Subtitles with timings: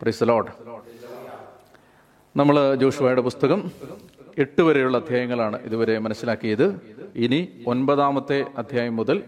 [0.00, 0.50] പ്രിസ് load
[2.36, 3.60] നമ്മൾ ജോഷുവയുടെ പുസ്തകം
[4.38, 6.80] എട്ട് വരെയുള്ള അധ്യായങ്ങളാണ് ഇതുവരെ മനസ്സിലാക്കിയത്.
[7.16, 9.22] ഇനി ഒൻപതാമത്തെ അധ്യായം മുതൽ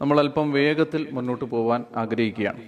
[0.00, 2.62] നമ്മൾ അല്പം വേഗത്തിൽ മുന്നോട്ട് പോകാൻ ആഗ്രഹിക്കുകയാണ്.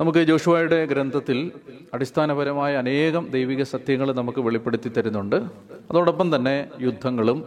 [0.00, 1.52] നമുക്ക് ജോഷുവയുടെ ഗ്രന്ഥത്തിൽ
[1.94, 5.36] അടിസ്ഥാനപരമായ അനേകം ദൈവിക സത്യങ്ങൾ നമുക്ക് വെളിപ്പെടുത്തി തരുന്നുണ്ട്.
[5.90, 7.40] അതോടൊപ്പം തന്നെ യുദ്ധങ്ങളും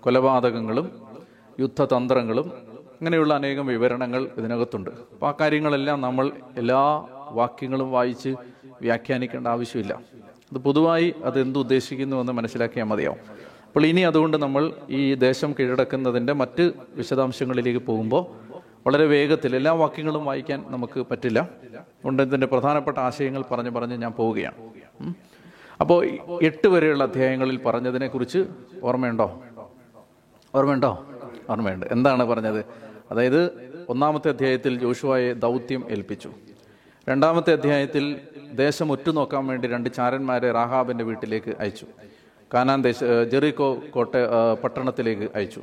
[0.00, 0.88] കൊലപാതകങ്ങളും
[1.60, 2.52] യുദ്ധതന്ത്രങ്ങളും
[3.00, 4.90] അങ്ങനെയുള്ള അനേകം വിവരണങ്ങൾ ഇതിനകത്തുണ്ട്.
[4.90, 6.82] അപ്പോൾ ആ കാര്യങ്ങളെല്ലാം നമ്മൾ എല്ലാ
[7.30, 8.34] വാക്യങ്ങളും വായിച്ച്
[8.80, 10.00] വ്യാഖ്യാനിക്കേണ്ട ആവശ്യമില്ല.
[10.52, 13.18] അത് പൊതുവായി അത് എന്തുദ്ദേശിക്കുന്നു എന്ന് മനസ്സിലാക്കിയാൽ മതിയാവും.
[13.66, 18.26] അപ്പോൾ ഇനി അതുകൊണ്ട് നമ്മൾ ഈ ദേശം കീഴടക്കുന്നതിന്റെ മറ്റ് വിശദാംശങ്ങളിലേക്ക് പോകുമ്പോൾ
[18.86, 21.40] വളരെ വേഗത്തിൽ എല്ലാ വാക്യങ്ങളും വായിക്കാൻ നമുക്ക് പറ്റില്ല.
[21.40, 24.54] അതുകൊണ്ട് ഇതിന്റെ പ്രധാനപ്പെട്ട ആശയങ്ങൾ പറഞ്ഞു പറഞ്ഞ് ഞാൻ പോവുകയാണ്.
[25.80, 26.06] അപ്പോൾ
[26.42, 28.46] എട്ട് വരെയുള്ള അധ്യായങ്ങളിൽ പറഞ്ഞതിനെക്കുറിച്ച്
[28.82, 29.42] ഓർമ്മയുണ്ടോ?
[30.54, 31.06] ഓർമ്മയുണ്ടോ?
[31.50, 31.86] ഓർമ്മയുണ്ട്.
[31.90, 32.64] എന്താണ് പറഞ്ഞത്?
[33.10, 36.30] അതായത് ഒന്നാമത്തെ അധ്യായത്തിൽ ജോഷുവായെ ദൗത്യം ഏൽപ്പിച്ചു.
[37.08, 38.20] രണ്ടാമത്തെ അധ്യായത്തിൽ
[38.52, 41.86] ദേശം ഒറ്റുനോക്കാൻ വേണ്ടി രണ്ട് ചാരന്മാരെ റാഹാബിന്റെ വീട്ടിലേക്ക് അയച്ചു.
[42.54, 44.14] കാനാൻ ദേശ ജെറിക്കോ കോട്ട
[44.64, 45.60] പട്ടണത്തിലേക്ക് അയച്ചു.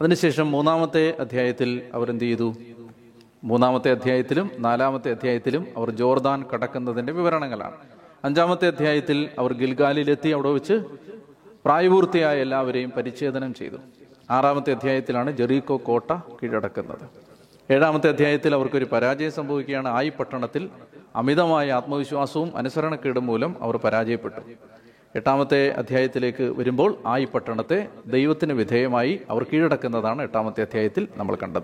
[0.00, 2.54] അതിനുശേഷം മൂന്നാമത്തെ അധ്യായത്തിൽ അവർ എന്ത് ചെയ്തു?
[3.44, 7.76] മൂന്നാമത്തെ അധ്യായത്തിലും നാലാമത്തെ അധ്യായത്തിലും അവർ ജോർദാൻ കടക്കുന്നതിന്റെ വിവരണങ്ങളാണ്.
[8.24, 10.72] അഞ്ചാമത്തെ അധ്യായത്തിൽ അവർ ഗിൽഗാലിലെത്തി അവിടെ വെച്ച്
[11.64, 13.76] പ്രായപൂർത്തിയായ എല്ലാവരെയും പരിച്ഛേദനം ചെയ്തു.
[14.30, 16.10] ആറാമത്തെ അധ്യായത്തിലാണ് ജെറീക്കോ കോട്ട
[16.42, 17.23] കീഴടക്കുന്നത്.
[17.70, 19.88] ഏഴാമത്തെ അധ്യായത്തിൽ അവർക്കൊരു പരാജയം സംഭവിക്കുകയാണ്.
[19.88, 20.70] ആയി പട്ടണത്തിൽ
[21.16, 24.40] അമിതമായ ആത്മവിശ്വാസവും അനുസരണക്കേടും മൂലം അവർ പരാജയപ്പെട്ടു.
[25.16, 31.62] എട്ടാമത്തെ അധ്യായത്തിലേക്ക് വരുമ്പോൾ ആയി പട്ടണത്തെ ദൈവത്തിന് വിധേയമായി അവർ കീഴടക്കുന്നതാണ് എട്ടാമത്തെ അധ്യായത്തിൽ നമ്മൾ കണ്ടത്.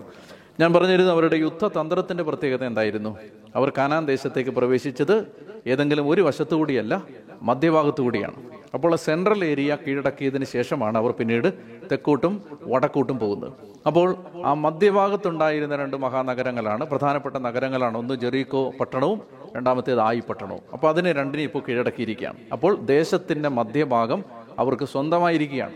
[0.61, 3.17] ഞാൻ പറഞ്ഞിരുന്നു അവരുടെ യുദ്ധതന്ത്രത്തിന്റെ പ്രത്യേകത എന്തായിരുന്നു?
[3.55, 5.27] അവർ കാനാൻ ദേശത്തേക്ക് പ്രവേശിച്ചത്
[5.67, 7.03] ഏതെങ്കിലും ഒരു വശത്തു കൂടിയല്ല
[7.41, 8.35] മധ്യഭാഗത്തു കൂടിയാണ്
[8.73, 11.53] അപ്പോൾ സെൻട്രൽ ഏരിയ കീഴടക്കിയതിന് ശേഷമാണ് അവർ പിന്നീട്
[11.91, 13.53] തെക്കോട്ടും വടക്കോട്ടും പോകുന്നത്.
[13.87, 17.97] അപ്പോൾ ആ മധ്യഭാഗത്തുണ്ടായിരുന്ന രണ്ട് മഹാനഗരങ്ങളാണ് പ്രധാനപ്പെട്ട നഗരങ്ങളാണ്.
[17.97, 19.21] ഒന്ന് ജെറീക്കോ പട്ടണവും
[19.55, 20.61] രണ്ടാമത്തേത് ആയി പട്ടണവും.
[20.73, 22.37] അപ്പോൾ അതിനെ രണ്ടിനെ ഇപ്പോൾ കീഴടക്കിയിരിക്കുകയാണ്.
[22.51, 24.25] അപ്പോൾ ദേശത്തിന്റെ മധ്യഭാഗം
[24.59, 25.73] അവർക്ക് സ്വന്തമായിരിക്കുകയാണ്.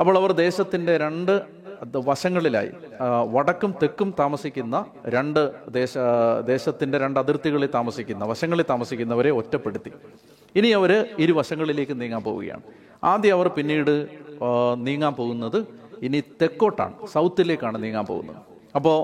[0.00, 1.59] അപ്പോൾ അവർ ദേശത്തിന്റെ രണ്ട്
[1.96, 2.70] വശങ്ങളിലായി.
[3.34, 5.94] വടക്കും തെക്കും താമസിക്കുന്ന രണ്ട് ദേശ
[6.46, 9.92] ദേശത്തിന്റെ രണ്ട് അതിർത്തികളിൽ താമസിക്കുന്ന വശങ്ങളിൽ താമസിക്കുന്നവരെ ഒറ്റപ്പെടുത്തി.
[10.56, 12.62] ഇനി അവർ ഇരുവശങ്ങളിലേക്ക് നീങ്ങാൻ പോവുകയാണ്.
[13.04, 14.08] ആദ്യം അവർ പിന്നീട്
[14.76, 15.66] നീങ്ങാൻ പോകുന്നത്
[16.02, 18.36] ഇനി തെക്കോട്ടാണ് സൗത്തിലേക്കാണ് നീങ്ങാൻ പോകുന്നത്.
[18.76, 18.98] അപ്പോൾ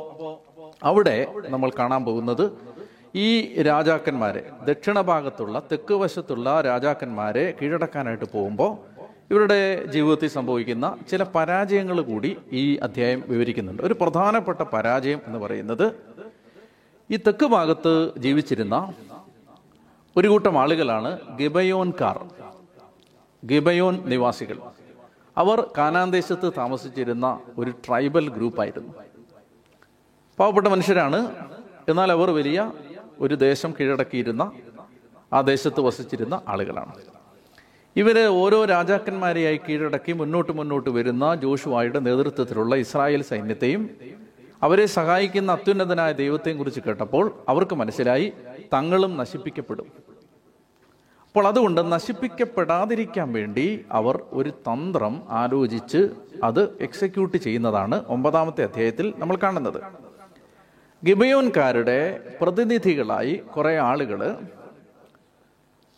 [0.83, 2.53] അവിടെ നമ്മൾ കാണാൻ പോകുന്നത്
[3.15, 8.96] ഈ രാജാക്കന്മാരെ ദക്ഷിണ ഭാഗത്തുള്ള തെക്ക് വശത്തുള്ള രാജാക്കന്മാരെ കീഴടക്കാനായിട്ട് പോകുമ്പോൾ
[9.31, 13.83] ഇവരുടെ ജീവിതത്തിൽ സംഭവിക്കുന്ന ചില പരാജയങ്ങൾ കൂടി ഈ അധ്യായം വിവരിക്കുന്നുണ്ട്.
[13.83, 15.93] ഒരു പ്രധാനപ്പെട്ട പരാജയം എന്ന് പറയുന്നത്
[17.11, 18.93] ഈ തെക്ക് ഭാഗത്ത് ജീവിച്ചിരുന്ന
[20.17, 22.29] ഒരു കൂട്ടം ആളുകളാണ് ഗിബയോൻകാർ
[23.47, 24.59] ഗിബയോൻ നിവാസികൾ.
[25.37, 28.93] അവർ കാനാൻ ദേശത്ത് താമസിച്ചിരുന്ന ഒരു ട്രൈബൽ ഗ്രൂപ്പായിരുന്നു.
[30.39, 31.35] പാവപ്പെട്ട മനുഷ്യരാണ്.
[31.89, 32.73] എന്നാൽ അവർ വലിയ
[33.21, 34.53] ഒരു ദേശം കീഴടക്കിയിരുന്ന
[35.33, 37.16] ആ ദേശത്ത് വസിച്ചിരുന്ന ആളുകളാണ്.
[38.01, 43.83] ഇവർ ഓരോ രാജാക്കന്മാരെയായി കീഴടക്കി മുന്നോട്ട് മുന്നോട്ട് വരുന്ന ജോഷുവായുടെ നേതൃത്വത്തിലുള്ള ഇസ്രായേൽ സൈന്യത്തെയും
[44.67, 48.27] അവരെ സഹായിക്കുന്ന അത്യുന്നതനായ ദൈവത്തെയും കുറിച്ച് കേട്ടപ്പോൾ അവർക്ക് മനസ്സിലായി
[48.75, 49.89] തങ്ങളും നശിപ്പിക്കപ്പെടും.
[51.29, 56.01] അപ്പോൾ അതുകൊണ്ട് നശിപ്പിക്കപ്പെടാതിരിക്കാൻ വേണ്ടി അവർ ഒരു തന്ത്രം ആലോചിച്ച്
[56.45, 59.81] അത് എക്സിക്യൂട്ട് ചെയ്യുന്നതാണ് ഒമ്പതാമത്തെ അധ്യായത്തിൽ നമ്മൾ കാണുന്നത്.
[61.03, 61.99] ഗിബയോൻകാരുടെ
[62.41, 64.23] പ്രതിനിധികളായി കുറേ ആളുകൾ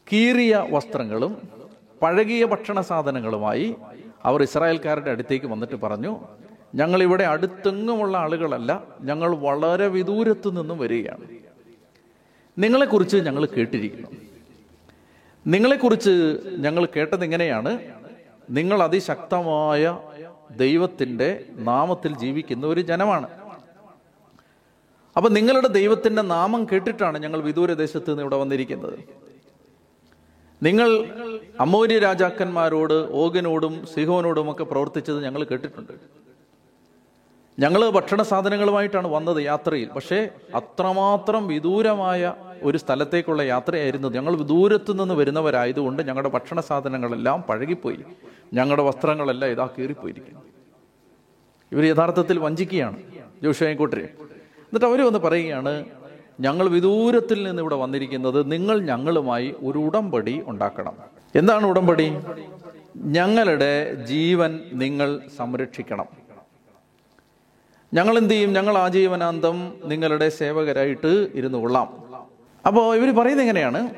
[0.07, 1.33] കീറിയ വസ്ത്രങ്ങളും
[2.03, 3.77] പഴകിയ ഭക്ഷണ സാധനങ്ങളുമായി
[4.25, 6.21] അവർ ഇസ്രായേൽക്കാരുടെ അടുത്തേക്ക് വന്നിട്ട് പറഞ്ഞു
[6.75, 11.25] ഞങ്ങൾ ഇവിടെ അടുത്തെങ്ങുമുള്ള ആളുകളല്ല ഞങ്ങൾ വളരെ വിദൂരത്തു നിന്നും വരികയാണ്.
[12.59, 14.09] നിങ്ങളെക്കുറിച്ച് ഞങ്ങൾ കേട്ടിരിക്കുന്നു.
[15.47, 17.79] നിങ്ങളെക്കുറിച്ച് ഞങ്ങൾ കേട്ടത് ഇങ്ങനെയാണ്.
[18.51, 19.99] നിങ്ങൾ അതിശക്തമായ
[20.51, 23.29] ദൈവത്തിന്റെ നാമത്തിൽ ജീവിക്കുന്ന ഒരു ജനമാണ്.
[25.17, 29.28] അപ്പം നിങ്ങളുടെ ദൈവത്തിന്റെ നാമം കേട്ടിട്ടാണ് ഞങ്ങൾ വിദൂര ദേശത്ത് നിന്ന് ഇവിടെ വന്നിരിക്കുന്നത്.
[30.63, 31.05] നിങ്ങൾ
[31.61, 35.93] അമൂര്യ രാജാക്കന്മാരോട് ഓഗനോടും സിഹോനോടും ഒക്കെ പ്രവർത്തിച്ചത് ഞങ്ങൾ കേട്ടിട്ടുണ്ട്.
[37.59, 39.89] ഞങ്ങൾ ഭക്ഷണ സാധനങ്ങളുമായിട്ടാണ് വന്നത് യാത്രയിൽ.
[39.89, 44.09] പക്ഷേ അത്രമാത്രം വിദൂരമായ ഒരു സ്ഥലത്തേക്കുള്ള യാത്രയായിരുന്നു.
[44.09, 47.99] ഞങ്ങൾ ദൂരത്തു നിന്ന് വരുന്നവരായതുകൊണ്ട് ഞങ്ങളുടെ ഭക്ഷണ സാധനങ്ങളെല്ലാം പഴകിപ്പോയി.
[48.55, 50.41] ഞങ്ങളുടെ വസ്ത്രങ്ങളെല്ലാം ഇതാ കീറിപ്പോയിരിക്കുന്നു.
[51.73, 53.03] ഇവർ യഥാർത്ഥത്തിൽ വഞ്ചിക്കുകയാണ്.
[53.43, 54.09] ജോഷായിക്കോട്ടെ
[54.69, 55.85] എന്നിട്ട് അവർ വന്ന് പറയുകയാണ്
[56.41, 60.97] ഞങ്ങൾ വിദൂരത്തിൽ നിന്ന് ഇവിടെ വന്നിരിക്കുന്നത് നിങ്ങൾ ഞങ്ങളുമായി ഒരു ഉടമ്പടി ഉണ്ടാക്കണം.
[61.35, 62.13] എന്താണ് ഉടമ്പടി?
[62.97, 66.07] ഞങ്ങളുടെ ജീവൻ നിങ്ങൾ സംരക്ഷിക്കണം.
[67.95, 68.53] ഞങ്ങൾ എന്ത് ചെയ്യും?
[68.53, 72.05] ഞങ്ങൾ ആജീവനാന്തം നിങ്ങളുടെ സേവകരായിട്ട് ഇരുന്നു കൊള്ളാം.
[72.67, 73.91] അപ്പോൾ ഇവർ പറയുന്നത് എങ്ങനെയാണ്?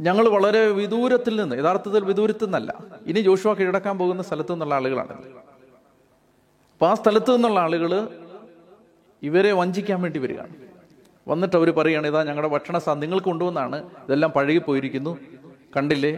[0.00, 2.74] ഞങ്ങൾ വളരെ വിദൂരത്തിൽ നിന്ന് യഥാർത്ഥത്തിൽ വിദൂരത്തിൽ നിന്നല്ല
[3.06, 5.12] ഇനി ജോഷുവ കീഴടക്കാൻ പോകുന്ന സ്ഥലത്തു നിന്നുള്ള ആളുകളാണ്.
[6.72, 8.08] അപ്പൊ ആ സ്ഥലത്തു നിന്നുള്ള ആളുകൾ
[9.22, 10.63] ഇവരെ വഞ്ചിക്കാൻ വേണ്ടി വരികയാണ്.
[11.28, 13.76] വന്നിട്ട് അവർ പറയുകയാണ് ഇതാ ഞങ്ങളുടെ ഭക്ഷണ സാ നിങ്ങൾ കൊണ്ടുവന്നാണ്.
[13.76, 15.18] ഇതെല്ലാം പഴകിപ്പോയിരിക്കുന്നു
[15.76, 16.10] കണ്ടില്ലേ?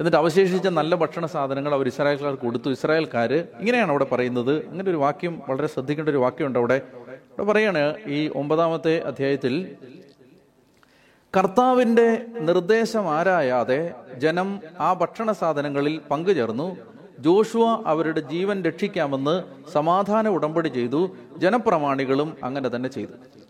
[0.00, 2.70] എന്നിട്ട് അവശേഷിച്ച നല്ല ഭക്ഷണ സാധനങ്ങൾ അവർ ഇസ്രായേൽക്കാർ കൊടുത്തു.
[2.70, 4.66] ഇസ്രായേൽക്കാർ ഇങ്ങനെയാണ് അവിടെ പറയുന്നത്.
[4.66, 6.82] അങ്ങനെ ഒരു വാക്യം വളരെ ശ്രദ്ധിക്കേണ്ട ഒരു വാക്യമുണ്ട് അവിടെ.
[7.04, 9.76] അവിടെ പറയാണ് ഈ ഒമ്പതാമത്തെ അധ്യായത്തിൽ
[11.36, 16.76] കർത്താവിന്റെ നിർദ്ദേശം ആരായാതെ ജനം ആ ഭക്ഷണ സാധനങ്ങളിൽ പങ്കുചേർന്നു.
[17.18, 19.42] ജോഷുവ അവരുടെ ജീവൻ രക്ഷിക്കാമെന്ന്
[19.72, 21.16] സമാധാന ഉടമ്പടി ചെയ്തു.
[21.36, 23.41] ജനപ്രമാണികളും അങ്ങനെ തന്നെ ചെയ്തു.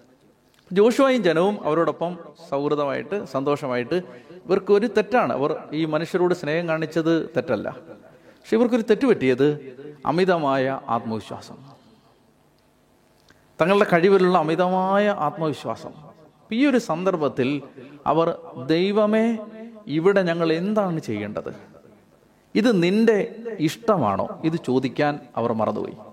[0.73, 2.19] ജോഷുവയും ജനവും അവരോടൊപ്പം
[2.51, 3.95] സൗഹൃദമായിട്ട് സന്തോഷമായിട്ട്
[4.47, 5.33] ഇവർക്ക് ഒരു തെറ്റാണ്.
[5.33, 7.71] അവർ ഈ മനുഷ്യരോട് സ്നേഹം കാണിച്ചത് തെറ്റല്ല.
[7.71, 9.77] പക്ഷെ ഇവർക്കൊരു തെറ്റ് പറ്റിയത്
[10.07, 11.57] അമിതമായ ആത്മവിശ്വാസം.
[13.61, 15.91] തങ്ങളുടെ കഴിവിലുള്ള അമിതമായ ആത്മവിശ്വാസം.
[16.53, 17.63] ഈ ഒരു സന്ദർഭത്തിൽ
[18.07, 19.39] അവർ ദൈവമേ
[19.87, 21.55] ഇവിടെ ഞങ്ങൾ എന്താണ് ചെയ്യേണ്ടത്?
[22.55, 24.41] ഇത് നിന്റെ ഇഷ്ടമാണോ?
[24.45, 26.12] ഇത് ചോദിക്കാൻ അവർ മറന്നുപോയി.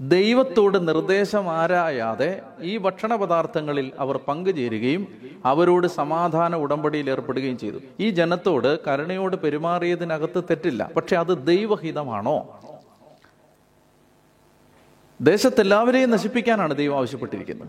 [0.00, 5.06] ദൈവത്തോട് നിർദ്ദേശം ആരായാതെ ഈ ഭക്ഷണ പദാർത്ഥങ്ങളിൽ അവർ പങ്കുചേരുകയും
[5.44, 7.78] അവരോട് സമാധാന ഉടമ്പടിയിൽ ഏർപ്പെടുകയും ചെയ്തു.
[8.00, 10.90] ഈ ജനത്തോട് കരുണയോട് പെരുമാറിയതിനകത്ത് തെറ്റില്ല.
[10.96, 12.60] പക്ഷെ അത് ദൈവഹിതമാണോ?
[15.20, 17.68] ദേശത്തെല്ലാവരെയും നശിപ്പിക്കാനാണ് ദൈവം ആവശ്യപ്പെട്ടിരിക്കുന്നത്.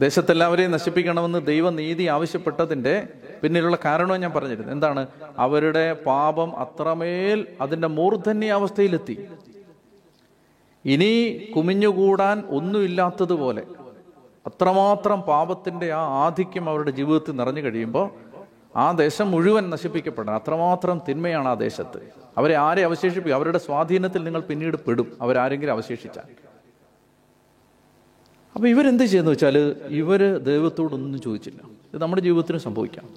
[0.00, 3.08] ദേശത്തെല്ലാവരെയും നശിപ്പിക്കണമെന്ന് ദൈവനീതി ആവശ്യപ്പെട്ടതിന്റെ
[3.42, 4.72] പിന്നിലുള്ള കാരണവും ഞാൻ പറഞ്ഞിരുന്നു.
[4.72, 5.06] എന്താണ്?
[5.38, 9.28] അവരുടെ പാപം അത്രമേൽ അതിന്റെ മൂർധന്യാവസ്ഥയിലെത്തി.
[10.84, 13.62] ഇനി കുമിഞ്ഞുകൂടാൻ ഒന്നുമില്ലാത്തതുപോലെ
[14.46, 18.10] അത്രമാത്രം പാപത്തിന്റെ ആ ആധിക്യം അവരുടെ ജീവിതത്തിൽ നിറഞ്ഞു കഴിയുമ്പോൾ
[18.76, 20.34] ആ ദേശം മുഴുവൻ നശിപ്പിക്കപ്പെടണം.
[20.34, 22.12] അത്രമാത്രം തിന്മയാണ് ആ ദേശത്ത്.
[22.38, 23.34] അവരെ ആരെ അവശേഷിപ്പിക്കും?
[23.34, 25.16] അവരുടെ സ്വാധീനത്തിൽ നിങ്ങൾ പിന്നീട് പെടും.
[25.20, 26.22] അവരാരെങ്കിലും അവശേഷിച്ചാൽ.
[28.54, 31.60] അപ്പൊ ഇവരെന്ത് ചെയ്യുന്നു വെച്ചാൽ ഇവർ ദൈവത്തോടൊന്നും ചോദിച്ചില്ല.
[31.94, 33.08] ഇത് നമ്മുടെ ജീവിതത്തിന് സംഭവിക്കാം.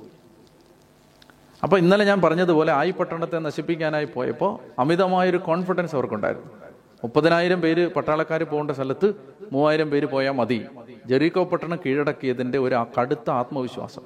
[1.64, 6.66] അപ്പൊ ഇന്നലെ ഞാൻ പറഞ്ഞതുപോലെ ആയി പട്ടണത്തെ നശിപ്പിക്കാനായി പോയപ്പോൾ അമിതമായൊരു കോൺഫിഡൻസ് അവർക്കുണ്ടായിരുന്നു.
[7.04, 9.14] മുപ്പതിനായിരം പേര് പട്ടാളക്കാർ പോകേണ്ട സ്ഥലത്ത്
[9.52, 10.66] മൂവായിരം പേര് പോയാൽ മതി.
[11.06, 14.02] ജെറീക്കോ പട്ടണം കീഴടക്കിയതിന്റെ ഒരു കടുത്ത ആത്മവിശ്വാസം.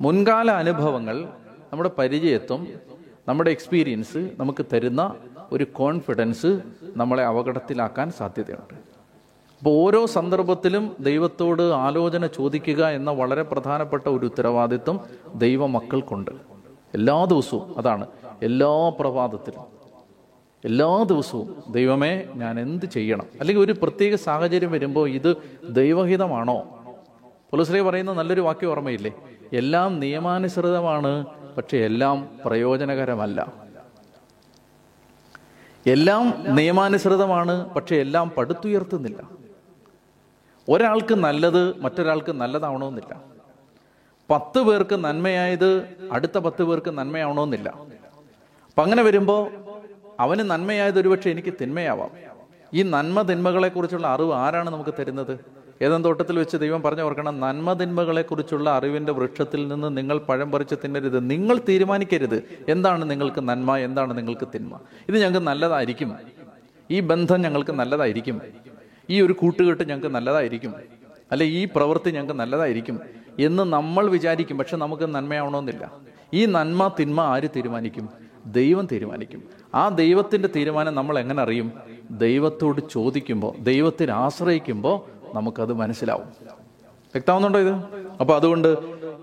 [0.00, 1.28] മുൻകാല അനുഭവങ്ങൾ
[1.72, 2.68] നമ്മുടെ പരിചയത്വം
[3.28, 5.14] നമ്മുടെ എക്സ്പീരിയൻസ് നമുക്ക് തരുന്ന
[5.52, 6.60] ഒരു കോൺഫിഡൻസ്
[6.96, 8.74] നമ്മളെ അപകടത്തിലാക്കാൻ സാധ്യതയുണ്ട്.
[9.58, 15.00] അപ്പോൾ ഓരോ സന്ദർഭത്തിലും ദൈവത്തോട് ആലോചന ചോദിക്കുക എന്ന വളരെ പ്രധാനപ്പെട്ട ഒരു ഉത്തരവാദിത്വം
[15.34, 16.30] ദൈവമക്കൾക്കുണ്ട്.
[16.94, 18.06] എല്ലാ ദിവസവും അതാണ്.
[18.42, 19.75] എല്ലാ പ്രഭാതത്തിലും.
[20.66, 23.26] എല്ലാ ദിവസവും ദൈവമേ ഞാൻ എന്ത് ചെയ്യണം?
[23.40, 25.36] അല്ലെങ്കിൽ ഒരു പ്രത്യേക സാഹചര്യം വരുമ്പോൾ ഇത്
[25.68, 26.56] ദൈവഹിതമാണോ?
[27.50, 29.12] പുലശ്രീ പറയുന്ന നല്ലൊരു വാക്യം ഓർമ്മയില്ലേ?
[29.52, 31.26] എല്ലാം നിയമാനുസൃതമാണ്
[31.56, 33.52] പക്ഷെ എല്ലാം പ്രയോജനകരമല്ല.
[35.86, 39.30] എല്ലാം നിയമാനുസൃതമാണ് പക്ഷെ എല്ലാം പടുത്തുയർത്തുന്നില്ല.
[40.68, 43.22] ഒരാൾക്ക് നല്ലത് മറ്റൊരാൾക്ക് നല്ലതാവണമെന്നില്ല.
[44.30, 47.68] പത്ത് പേർക്ക് നന്മയായത് അടുത്ത പത്ത് പേർക്ക് നന്മയാവണമെന്നില്ല.
[47.68, 49.65] അപ്പം അങ്ങനെ വരുമ്പോൾ
[50.20, 52.10] അവന് നന്മയായത് ഒരുപക്ഷെ എനിക്ക് തിന്മയാവാം.
[52.74, 55.38] ഈ നന്മ തിന്മകളെ കുറിച്ചുള്ള അറിവ് ആരാണ് നമുക്ക് തരുന്നത്?
[55.82, 60.74] ഏതെന്ന് തോട്ടത്തിൽ വെച്ച് ദൈവം പറഞ്ഞു ഓർക്കണം നന്മ തിന്മകളെ കുറിച്ചുള്ള അറിവിന്റെ വൃക്ഷത്തിൽ നിന്ന് നിങ്ങൾ പഴം പറിച്ച്
[60.84, 61.30] തിന്നരുത്.
[61.30, 62.42] നിങ്ങൾ തീരുമാനിക്കരുത്.
[62.68, 63.76] എന്താണ് നിങ്ങൾക്ക് നന്മ?
[63.76, 64.80] എന്താണ് നിങ്ങൾക്ക് തിന്മ?
[65.08, 66.16] ഇത് ഞങ്ങൾക്ക് നല്ലതായിരിക്കും.
[66.90, 68.40] ഈ ബന്ധം ഞങ്ങൾക്ക് നല്ലതായിരിക്കും.
[69.10, 70.74] ഈ ഒരു കൂട്ടുകെട്ട് ഞങ്ങൾക്ക് നല്ലതായിരിക്കും.
[71.32, 73.00] അല്ലെ ഈ പ്രവൃത്തി ഞങ്ങൾക്ക് നല്ലതായിരിക്കും
[73.38, 74.58] എന്ന് നമ്മൾ വിചാരിക്കും.
[74.58, 75.92] പക്ഷെ നമുക്ക് നന്മയാവണമെന്നില്ല.
[76.34, 78.08] ഈ നന്മ തിന്മ ആര് തീരുമാനിക്കും?
[78.46, 79.42] ദൈവം തീരുമാനിക്കും.
[79.76, 81.72] ആ ദൈവത്തിന്റെ തീരുമാനം നമ്മൾ എങ്ങനെ അറിയും?
[82.10, 84.96] ദൈവത്തോട് ചോദിക്കുമ്പോൾ ദൈവത്തിന് ആശ്രയിക്കുമ്പോൾ
[85.36, 86.28] നമുക്കത് മനസ്സിലാവും.
[87.14, 87.72] വ്യക്തമാവുന്നുണ്ടോ ഇത്?
[88.20, 88.76] അപ്പൊ അതുകൊണ്ട്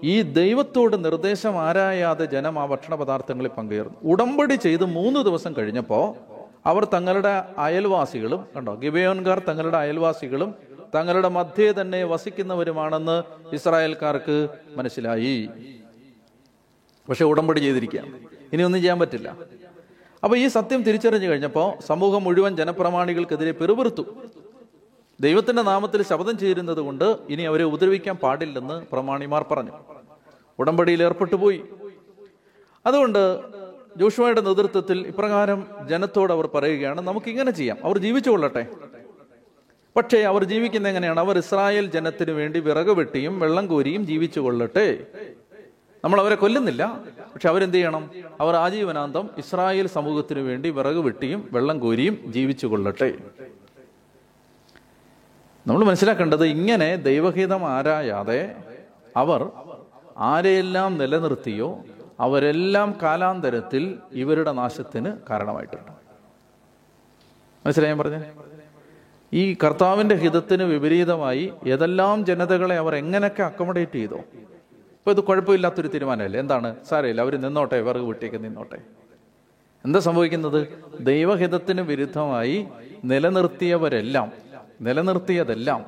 [0.04, 6.06] ഈ ദൈവത്തോട് നിർദ്ദേശം ആരായാതെ ജനം ആ ഭക്ഷണ പദാർത്ഥങ്ങളിൽ പങ്കുചേർന്നു ഉടമ്പടി ചെയ്ത് മൂന്ന് ദിവസം കഴിഞ്ഞപ്പോൾ
[6.66, 10.56] അവർ തങ്ങളുടെ അയൽവാസികളും കണ്ടോ ഗിബയോൻകാർ തങ്ങളുടെ അയൽവാസികളും
[10.96, 13.24] തങ്ങളുടെ മധ്യേ തന്നെ വസിക്കുന്നവരുമാണെന്ന്
[13.56, 15.50] ഇസ്രായേൽക്കാർക്ക് മനസ്സിലായി.
[17.10, 18.04] പക്ഷെ ഉടമ്പടി ചെയ്തിരിക്കുക
[18.54, 19.38] ഇനി ഒന്നും ചെയ്യാൻ പറ്റില്ല.
[20.24, 24.06] അപ്പൊ ഈ സത്യം തിരിച്ചറിഞ്ഞു കഴിഞ്ഞപ്പോൾ സമൂഹം മുഴുവൻ ജനപ്രമാണികൾക്കെതിരെ പെറുപിറുത്തു.
[25.22, 29.72] ദൈവത്തിന്റെ നാമത്തിൽ ശബ്ദം ചേരുന്നത് കൊണ്ട് ഇനി അവരെ ഉപദ്രവിക്കാൻ പാടില്ലെന്ന് പ്രമാണിമാർ പറഞ്ഞു.
[30.60, 31.62] ഉടമ്പടിയിൽ ഏർപ്പെട്ടു പോയി.
[32.86, 33.40] അതുകൊണ്ട്
[33.98, 37.78] ജോഷുവയുടെ നേതൃത്വത്തിൽ ഇപ്രകാരം ജനത്തോട് അവർ പറയുകയാണ് നമുക്ക് ഇങ്ങനെ ചെയ്യാം.
[37.84, 38.68] അവർ ജീവിച്ചുകൊള്ളട്ടെ
[39.96, 41.20] പക്ഷേ അവർ ജീവിക്കുന്ന എങ്ങനെയാണ്?
[41.20, 45.08] അവർ ഇസ്രായേൽ ജനത്തിനു വേണ്ടി വിറക് വെട്ടിയും വെള്ളം കോരിയും ജീവിച്ചു കൊള്ളട്ടെ.
[46.04, 46.84] നമ്മൾ അവരെ കൊല്ലുന്നില്ല.
[47.34, 48.12] പക്ഷെ അവരെന്ത് ചെയ്യണം?
[48.42, 53.10] അവർ ആജീവനാന്തം ഇസ്രായേൽ സമൂഹത്തിന് വേണ്ടി വിറക് വെട്ടിയും വെള്ളം കോരിയും ജീവിച്ചു കൊള്ളട്ടെ
[55.68, 58.56] നമ്മൾ മനസ്സിലാക്കേണ്ടത് ഇങ്ങനെ ദൈവഹിതം ആരായാതെ
[59.18, 59.50] അവർ
[60.18, 61.84] ആരെയെല്ലാം നിലനിർത്തിയോ
[62.20, 65.92] അവരെല്ലാം കാലാന്തരത്തിൽ ഇവരുടെ നാശത്തിന് കാരണമായിട്ടുണ്ട്.
[67.66, 68.32] മനസ്സിലായി പറഞ്ഞേ
[69.34, 74.20] ഈ കർത്താവിന്റെ ഹിതത്തിന് വിപരീതമായി ഏതെല്ലാം ജനതകളെ അവർ എങ്ങനെയൊക്കെ അക്കോമഡേറ്റ് ചെയ്തോ
[75.04, 76.40] ഇപ്പൊ ഇത് കുഴപ്പമില്ലാത്തൊരു തീരുമാനമല്ലേ?
[76.40, 76.76] എന്താണ്?
[76.90, 78.78] സാരമില്ല അവർ നിന്നോട്ടെ വിറക് വിട്ടേക്ക് നിന്നോട്ടെ.
[79.86, 80.68] എന്താ സംഭവിക്കുന്നത്?
[81.00, 82.68] ദൈവഹിതത്തിന് വിരുദ്ധമായി
[83.06, 84.32] നിലനിർത്തിയവരെല്ലാം
[84.82, 85.86] നിലനിർത്തിയതെല്ലാം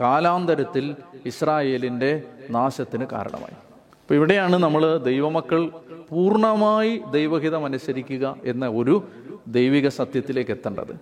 [0.00, 0.96] കാലാന്തരത്തിൽ
[1.26, 3.54] ഇസ്രായേലിന്റെ നാശത്തിന് കാരണമായി.
[3.54, 5.70] അപ്പോൾ ഇവിടെയാണ് നമ്മൾ ദൈവമക്കൾ
[6.08, 9.08] പൂർണമായി ദൈവഹിതം അനുസരിക്കുക എന്ന ഒരു
[9.48, 11.00] ദൈവിക സത്യത്തിലേക്ക് എത്തേണ്ടത്.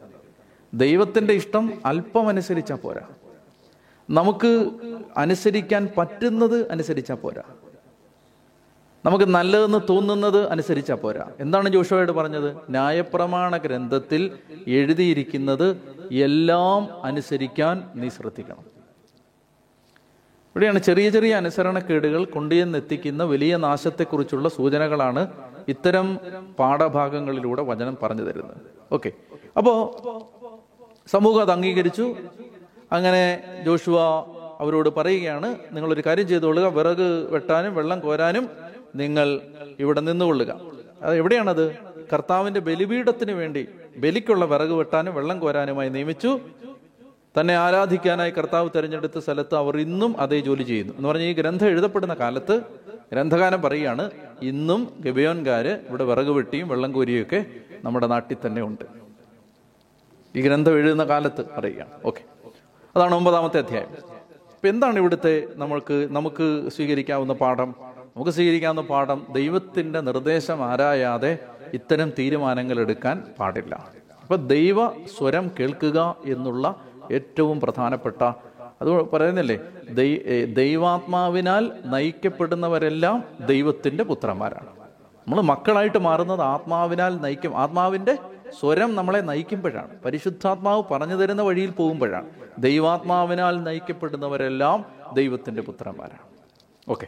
[0.75, 3.07] ദൈവത്തിന്റെ ഇഷ്ടം അല്പം അനുസരിച്ചാൽ പോരാ.
[4.11, 4.71] നമുക്ക്
[5.17, 7.43] അനുസരിക്കാൻ പറ്റുന്നത് അനുസരിച്ചാൽ പോരാ.
[9.05, 11.31] നമുക്ക് നല്ലതെന്ന് തോന്നുന്നത് അനുസരിച്ചാൽ പോരാ.
[11.41, 12.57] എന്താണ് ജോഷോയോട് പറഞ്ഞത്?
[12.71, 15.83] ന്യായപ്രമാണ ഗ്രന്ഥത്തിൽ എഴുതിയിരിക്കുന്നത്
[16.13, 18.77] എല്ലാം അനുസരിക്കാൻ നീ ശ്രദ്ധിക്കണം.
[20.57, 25.29] ഇവിടെയാണ് ചെറിയ ചെറിയ അനുസരണക്കേടുകൾ കൊണ്ടുചെന്നെത്തിക്കുന്ന വലിയ നാശത്തെക്കുറിച്ചുള്ള സൂചനകളാണ്
[25.69, 26.19] ഇത്തരം
[26.59, 28.57] പാഠഭാഗങ്ങളിലൂടെ വചനം പറഞ്ഞു തരുന്നത്.
[28.93, 29.13] ഓക്കെ.
[29.57, 29.77] അപ്പോൾ
[31.07, 32.17] സമൂഹം അത് അംഗീകരിച്ചു.
[32.93, 34.01] അങ്ങനെ ജോഷുവ
[34.61, 38.49] അവരോട് പറയുകയാണ് നിങ്ങളൊരു കാര്യം ചെയ്തുകൊള്ളുക വിറക് വെട്ടാനും വെള്ളം കോരാനും
[38.95, 39.41] നിങ്ങൾ
[39.81, 40.61] ഇവിടെ നിന്നുകൊള്ളുക.
[41.03, 41.77] അത് എവിടെയാണത്?
[42.13, 46.41] കർത്താവിന്റെ ബലിപീഠത്തിന് വേണ്ടി ബലിക്കുള്ള വിറക് വെട്ടാനും വെള്ളം കോരാനുമായി നിയമിച്ചു.
[47.41, 50.97] തന്നെ ആരാധിക്കാനായി കർത്താവ് തെരഞ്ഞെടുത്ത സ്ഥലത്ത് അവർ ഇന്നും അതേ ജോലി ചെയ്യുന്നു.
[50.97, 52.61] എന്ന് പറഞ്ഞാൽ ഈ ഗ്രന്ഥം എഴുതപ്പെടുന്ന കാലത്ത്
[53.13, 54.11] ഗ്രന്ഥകാലം പറയുകയാണ്
[54.43, 57.47] ഇന്നും ഗബിയോൻകാര് ഇവിടെ വിറക് വെട്ടിയും വെള്ളം കോരിയും
[57.85, 58.85] നമ്മുടെ നാട്ടിൽ തന്നെ ഉണ്ട്.
[60.37, 62.36] ഈ ഗ്രന്ഥം എഴുതുന്ന കാലത്ത് പറയുകയാണ് ഓക്കെ.
[62.97, 63.89] അതാണ് ഒമ്പതാമത്തെ അധ്യായം.
[64.55, 67.75] അപ്പം എന്താണ് ഇവിടുത്തെ നമ്മൾക്ക് നമുക്ക് സ്വീകരിക്കാവുന്ന പാഠം?
[68.07, 71.39] നമുക്ക് സ്വീകരിക്കാവുന്ന പാഠം ദൈവത്തിന്റെ നിർദ്ദേശം ആരായാതെ
[71.75, 73.75] ഇത്തരം തീരുമാനങ്ങൾ എടുക്കാൻ പാടില്ല.
[74.23, 76.75] അപ്പം ദൈവ സ്വരം കേൾക്കുക എന്നുള്ള
[77.13, 78.23] ഏറ്റവും പ്രധാനപ്പെട്ട
[78.83, 79.59] അത് പറയുന്നില്ലേ?
[79.91, 84.67] ദൈ ദൈവാത്മാവിനാൽ നയിക്കപ്പെടുന്നവരെല്ലാം ദൈവത്തിന്റെ പുത്രന്മാരാണ്.
[85.27, 87.57] നമ്മൾ മക്കളായിട്ട് മാറുന്നത് ആത്മാവിനാൽ നയിക്കും.
[87.59, 88.19] ആത്മാവിന്റെ
[88.61, 90.03] സ്വരം നമ്മളെ നയിക്കുമ്പോഴാണ്.
[90.05, 92.27] പരിശുദ്ധാത്മാവ് പറഞ്ഞു തരുന്ന വഴിയിൽ പോകുമ്പോഴാണ്.
[92.59, 94.85] ദൈവാത്മാവിനാൽ നയിക്കപ്പെടുന്നവരെല്ലാം
[95.15, 96.37] ദൈവത്തിന്റെ പുത്രന്മാരാണ്.
[96.89, 97.07] ഓക്കെ.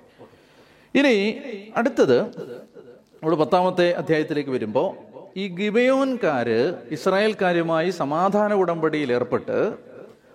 [0.95, 1.39] ഇനി
[1.77, 4.97] അടുത്തത് നമ്മൾ പത്താമത്തെ അധ്യായത്തിലേക്ക് വരുമ്പോൾ
[5.37, 9.75] ഈ ഗിബയോൻകാര് ഇസ്രായേൽക്കാരുമായി സമാധാന ഉടമ്പടിയിൽ ഏർപ്പെട്ട്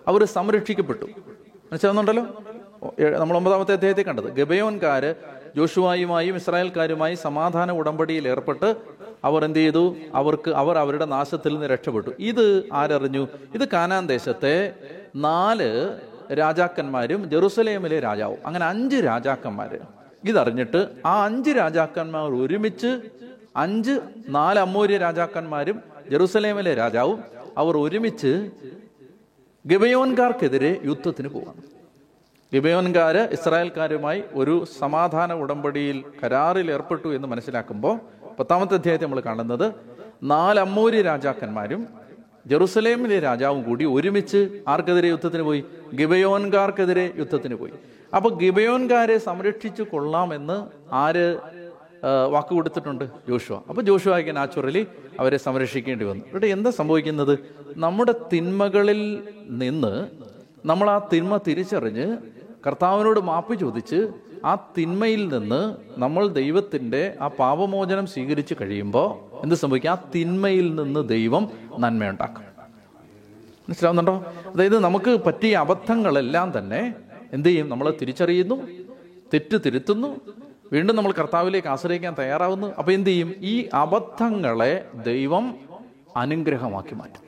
[0.08, 1.04] അവർ സംരക്ഷിക്കപ്പെട്ടു.
[1.04, 2.42] മനസ്സിലാവുന്നുണ്ടല്ലോ?
[3.18, 4.24] നമ്മൾ ഒമ്പതാമത്തെ അധ്യായത്തിൽ കണ്ടത്.
[4.24, 5.14] ഗബയോൻകാര്
[5.56, 8.76] ജോഷുവായുമായും ഇസ്രായേൽക്കാരുമായി സമാധാന ഉടമ്പടിയിൽ ഏർപ്പെട്ട്
[9.24, 9.96] അവർ എന്ത് ചെയ്തു?
[10.14, 12.10] അവർക്ക് അവർ അവരുടെ നാശത്തിൽ നിന്ന് രക്ഷപ്പെട്ടു.
[12.18, 13.28] ഇത് ആരറിഞ്ഞു?
[13.54, 14.72] ഇത് കാനാൻ ദേശത്തെ
[15.16, 15.98] നാല്
[16.32, 18.38] രാജാക്കന്മാരും ജെറുസലേമിലെ രാജാവും.
[18.46, 19.78] അങ്ങനെ അഞ്ച് രാജാക്കന്മാര്.
[20.24, 23.00] ഇതറിഞ്ഞിട്ട് ആ അഞ്ച് രാജാക്കന്മാർ ഒരുമിച്ച്
[23.56, 25.80] അഞ്ച് നാല് അമ്മൂര്യ രാജാക്കന്മാരും
[26.10, 27.24] ജെറുസലേമിലെ രാജാവും
[27.58, 28.50] അവർ ഒരുമിച്ച്
[29.66, 31.73] ഗബയോൻകാർക്കെതിരെ യുദ്ധത്തിന് പോവാണ്.
[32.54, 37.94] ഗിബയോൻകാര് ഇസ്രായേൽക്കാരുമായി ഒരു സമാധാന ഉടമ്പടിയിൽ കരാറിൽ ഏർപ്പെട്ടു എന്ന് മനസ്സിലാക്കുമ്പോൾ
[38.38, 39.74] പത്താമത്തെ അധ്യായത്തിൽ നമ്മൾ കാണുന്നത്
[40.22, 41.88] നാല് അമ്മൂരി രാജാക്കന്മാരും
[42.46, 45.64] ജെറുസലേമിലെ രാജാവും കൂടി ഒരുമിച്ച് ആർക്കെതിരെ യുദ്ധത്തിന് പോയി?
[45.94, 47.72] ഗിബയോൻകാർക്കെതിരെ യുദ്ധത്തിന് പോയി.
[48.16, 50.58] അപ്പൊ ഗിബയോൻകാരെ സംരക്ഷിച്ചു കൊള്ളാമെന്ന്
[50.94, 51.26] ആര്
[52.30, 54.86] വാക്ക് കൊടുത്തിട്ടുണ്ട് ജോഷുവ അപ്പൊ ജോഷുവയ്ക്ക് നാച്ചുറലി
[55.20, 56.24] അവരെ സംരക്ഷിക്കേണ്ടി വന്നു.
[56.30, 57.38] ഇവിടെ എന്താ സംഭവിക്കുന്നത്?
[57.76, 59.02] നമ്മുടെ തിന്മകളിൽ
[59.62, 59.94] നിന്ന്
[60.66, 62.06] നമ്മൾ ആ തിന്മ തിരിച്ചറിഞ്ഞ്
[62.66, 64.08] കർത്താവിനോട് മാപ്പ് ചോദിച്ച്
[64.44, 69.90] ആ തിന്മയിൽ നിന്ന് നമ്മൾ ദൈവത്തിന്റെ ആ പാപമോചനം സ്വീകരിച്ച് കഴിയുമ്പോൾ എന്ത് സംഭവിക്കും?
[69.90, 72.42] ആ തിന്മയിൽ നിന്ന് ദൈവം നന്മയുണ്ടാക്കും.
[73.68, 74.32] മനസ്സിലാവുന്നുണ്ടോ?
[74.54, 76.94] അതായത് നമുക്ക് പറ്റിയ അബദ്ധങ്ങളെല്ലാം തന്നെ
[77.32, 77.68] എന്ത് ചെയ്യും?
[77.68, 78.68] നമ്മൾ തിരിച്ചറിയുന്നു
[79.34, 80.20] തെറ്റ് തിരുത്തുന്നു
[80.72, 82.74] വീണ്ടും നമ്മൾ കർത്താവിലേക്ക് ആശ്രയിക്കാൻ തയ്യാറാവുന്നു.
[82.78, 83.34] അപ്പൊ എന്ത് ചെയ്യും?
[83.38, 85.54] ഈ അബദ്ധങ്ങളെ ദൈവം
[86.16, 87.24] അനുഗ്രഹമാക്കി മാറ്റും.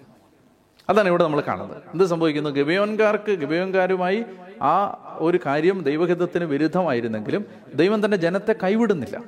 [0.88, 1.76] അതാണ് ഇവിടെ നമ്മൾ കാണുന്നത്.
[1.76, 2.50] എന്ത് സംഭവിക്കുന്നു?
[2.50, 4.25] ഗബയോൻകാർക്ക് ഗബയോൻകാരുമായി
[4.62, 7.44] ആ ഒരു കാര്യം ദൈവഹിതത്തിന് വിരുദ്ധമായിരുന്നെങ്കിലും
[7.75, 9.23] ദൈവം തന്റെ ജനത്തെ കൈവിടുന്നില്ല.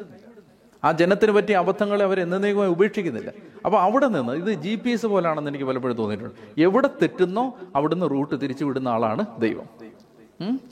[0.85, 3.33] ആ ജനത്തിന് പറ്റിയ അബദ്ധങ്ങളെ അവർ എന്നേക്കുമായി ഉപേക്ഷിക്കുന്നില്ല.
[3.65, 6.61] അപ്പോൾ അവിടെ നിന്ന് ഇത് ജി പി എസ് പോലാണെന്ന് എനിക്ക് പലപ്പോഴും തോന്നിയിട്ടുണ്ട്.
[6.61, 9.69] എവിടെ തെറ്റുന്നോ അവിടുന്ന് റൂട്ട് തിരിച്ചു വിടുന്ന ആളാണ് ദൈവം.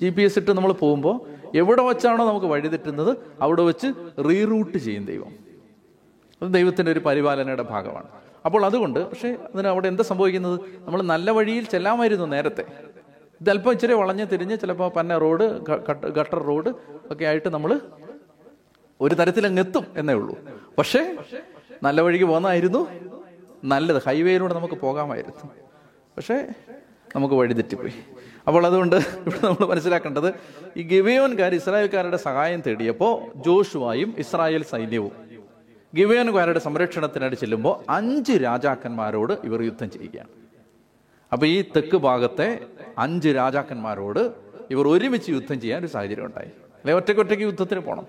[0.03, 1.21] ജി പി എസ് ഇട്ട് നമ്മൾ പോകുമ്പോൾ
[1.57, 3.87] എവിടെ വെച്ചാണോ നമുക്ക് വഴി തെറ്റുന്നത് അവിടെ വെച്ച്
[4.29, 5.33] റീറൂട്ട് ചെയ്യും ദൈവം.
[6.43, 8.07] അത് ദൈവത്തിന്റെ ഒരു പരിപാലനയുടെ ഭാഗമാണ്.
[8.45, 10.61] അപ്പോൾ അതുകൊണ്ട് പക്ഷേ അതിന് അവിടെ എന്താ സംഭവിക്കുന്നത്?
[10.87, 12.65] നമ്മൾ നല്ല വഴിയിൽ ചെല്ലാമായിരുന്നു നേരത്തെ.
[13.41, 15.47] ഇത് അല്പം ഇച്ചിരി വളഞ്ഞ് തിരിഞ്ഞ് ചിലപ്പോൾ പന്ന റോഡ്
[16.09, 16.69] ഗട്ടർ റോഡ്
[17.11, 17.81] ഒക്കെ ആയിട്ട് നമ്മൾ
[19.01, 20.39] ഒരു തരത്തിൽ അങ്ങ് എത്തും എന്നേ ഉള്ളൂ.
[20.79, 21.17] പക്ഷേ
[21.83, 22.89] നല്ല വഴിക്ക് പോകുന്നതായിരുന്നു.
[23.65, 24.03] നല്ലത്.
[24.07, 25.51] ഹൈവേയിലൂടെ നമുക്ക് പോകാമായിരുന്നു.
[26.17, 26.49] പക്ഷേ
[27.17, 27.93] നമുക്ക് വഴി തെറ്റിപ്പോയി.
[28.47, 30.35] അപ്പോൾ അതുകൊണ്ട് ഇവിടെ നമ്മൾ മനസ്സിലാക്കേണ്ടത്
[30.77, 35.13] ഈ ഗിവയോൻകാർ ഇസ്രായേൽക്കാരുടെ സഹായം തേടിയപ്പോൾ ജോഷുവായും ഇസ്രായേൽ സൈന്യവും
[35.97, 40.46] ഗിവയോൻകാരുടെ സംരക്ഷണത്തിനായിട്ട് ചെല്ലുമ്പോൾ അഞ്ച് രാജാക്കന്മാരോട് ഇവർ യുദ്ധം ചെയ്യുകയാണ്.
[41.33, 42.59] അപ്പൊ ഈ തെക്ക് ഭാഗത്തെ
[42.99, 44.33] അഞ്ച് രാജാക്കന്മാരോട്
[44.71, 46.47] ഇവർ ഒരുമിച്ച് യുദ്ധം ചെയ്യാൻ ഒരു സാഹചര്യം ഉണ്ടായി.
[46.47, 48.07] അല്ലെ ഒറ്റയ്ക്കൊറ്റയ്ക്ക് യുദ്ധത്തിന് പോകണം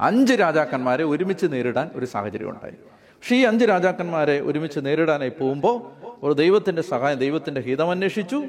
[0.00, 2.72] അഞ്ച് രാജാക്കന്മാരെ ഒരുമിച്ച് നേരിടാൻ ഒരു സാഹചര്യം ഉണ്ടായി.
[2.72, 5.76] പക്ഷേ ഈ അഞ്ച് രാജാക്കന്മാരെ ഒരുമിച്ച് നേരിടാനായി പോകുമ്പോൾ
[6.22, 8.44] ഒരു ദൈവത്തിന്റെ സഹായം ദൈവത്തിന്റെ ഹിതം അന്വേഷിച്ചു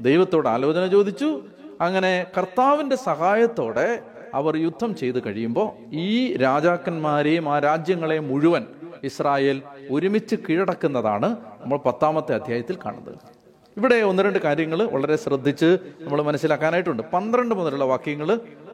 [0.00, 1.44] ദൈവത്തോട് ആലോചന ചോദിച്ചു.
[1.80, 4.02] അങ്ങനെ കർത്താവിന്റെ സഹായത്തോടെ
[4.34, 8.66] അവർ യുദ്ധം ചെയ്ത് കഴിയുമ്പോൾ ഈ രാജാക്കന്മാരെയും ആ രാജ്യങ്ങളെ മുഴുവൻ
[9.04, 13.33] ഇസ്രായേൽ ഒരുമിച്ച് കീഴടക്കുന്നതാണ് നമ്മൾ പത്താമത്തെ അധ്യായത്തിൽ കാണുന്നത്.
[13.76, 17.02] ഇവിടെ ഒന്ന് രണ്ട് കാര്യങ്ങൾ വളരെ ശ്രദ്ധിച്ച് നമ്മൾ മനസ്സിലാക്കാനായിട്ടുണ്ട്.
[17.02, 18.28] പന്ത്രണ്ട് മുതലുള്ള വാക്യങ്ങൾ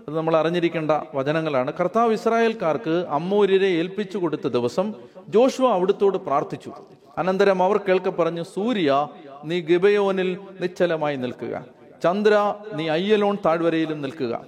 [0.09, 1.73] അത് നമ്മൾ അറിഞ്ഞിരിക്കേണ്ട വചനങ്ങളാണ്.
[1.81, 4.95] കർത്താവ് ഇസ്രായേൽക്കാർക്ക് അമ്മൂര്യരെ ഏൽപ്പിച്ചു കൊടുത്ത ദിവസം
[5.29, 6.73] ജോഷുവ അവിടുത്തോട് പ്രാർത്ഥിച്ചു.
[7.19, 9.09] അനന്തരം അവർ കേൾക്ക പറഞ്ഞു സൂര്യ
[9.45, 11.65] നീ ഗിബയോനിൽ നിശ്ചലമായി നിൽക്കുക.
[12.03, 14.45] ചന്ദ്ര നീ അയ്യലോൺ താഴ്വരയിലും നിൽക്കുക.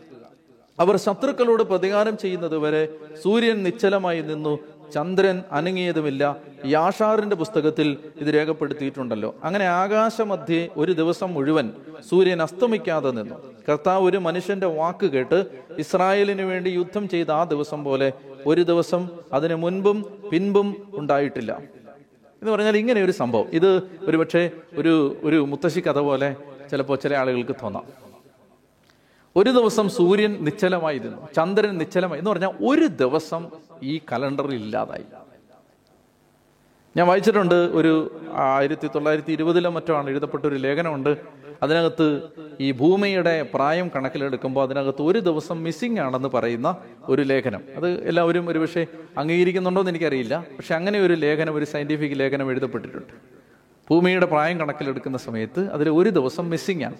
[0.80, 2.88] അവർ ശത്രുക്കളോട് പ്രതികാരം ചെയ്യുന്നത് വരെ
[3.22, 4.58] സൂര്യൻ നിശ്ചലമായി നിന്നു.
[4.94, 6.36] ചന്ദ്രൻ അനങ്ങിയതുമില്ല.
[6.66, 9.34] യാഷാറിന്റെ പുസ്തകത്തിൽ ഇത് രേഖപ്പെടുത്തിയിട്ടുണ്ടല്ലോ.
[9.44, 11.70] അങ്ങനെ ആകാശമധ്യേ ഒരു ദിവസം മുഴുവൻ
[12.10, 13.34] സൂര്യൻ അസ്തമിക്കാതെ നിന്നു.
[13.68, 15.44] കർത്താവ് ഒരു മനുഷ്യന്റെ വാക്ക് കേട്ട്
[15.78, 18.12] ഇസ്രായേലിന് വേണ്ടി യുദ്ധം ചെയ്ത ആ ദിവസം പോലെ
[18.46, 21.52] ഒരു ദിവസം അതിനു മുൻപും പിൻപും ഉണ്ടായിട്ടില്ല.
[22.42, 23.46] എന്ന് പറഞ്ഞാൽ ഇങ്ങനെ ഒരു സംഭവം.
[23.52, 26.36] ഇത് ഒരുപക്ഷെ ഒരു ഒരു മുത്തശ്ശി കഥ പോലെ
[26.70, 28.11] ചിലപ്പോൾ ചില ആളുകൾക്ക് തോന്നാം.
[29.36, 32.18] ഒരു ദിവസം സൂര്യൻ നിശ്ചലമായിരുന്നു ചന്ദ്രൻ നിശ്ചലമായി.
[32.18, 33.48] എന്ന് പറഞ്ഞാൽ ഒരു ദിവസം
[33.82, 35.04] ഈ കലണ്ടറിൽ ഇല്ലാതായി.
[36.96, 41.16] ഞാൻ വായിച്ചിട്ടുണ്ട് ഒരു ആയിരത്തി തൊള്ളായിരത്തി ഇരുപതിലോ മറ്റോ ആണ് എഴുതപ്പെട്ട ഒരു ലേഖനമുണ്ട്.
[41.62, 42.22] അതിനകത്ത്
[42.60, 46.76] ഈ ഭൂമിയുടെ പ്രായം കണക്കിലെടുക്കുമ്പോൾ അതിനകത്ത് ഒരു ദിവസം മിസ്സിംഗ് ആണെന്ന് പറയുന്ന
[47.08, 47.62] ഒരു ലേഖനം.
[47.76, 48.86] അത് എല്ലാവരും ഒരുപക്ഷെ
[49.18, 50.46] അംഗീകരിക്കുന്നുണ്ടോ എന്ന് എനിക്കറിയില്ല.
[50.58, 53.12] പക്ഷെ അങ്ങനെ ഒരു ലേഖനം ഒരു സയന്റിഫിക് ലേഖനം എഴുതപ്പെട്ടിട്ടുണ്ട്.
[53.90, 56.94] ഭൂമിയുടെ പ്രായം കണക്കിലെടുക്കുന്ന സമയത്ത് അതിൽ ഒരു ദിവസം മിസ്സിംഗ് ആണ്.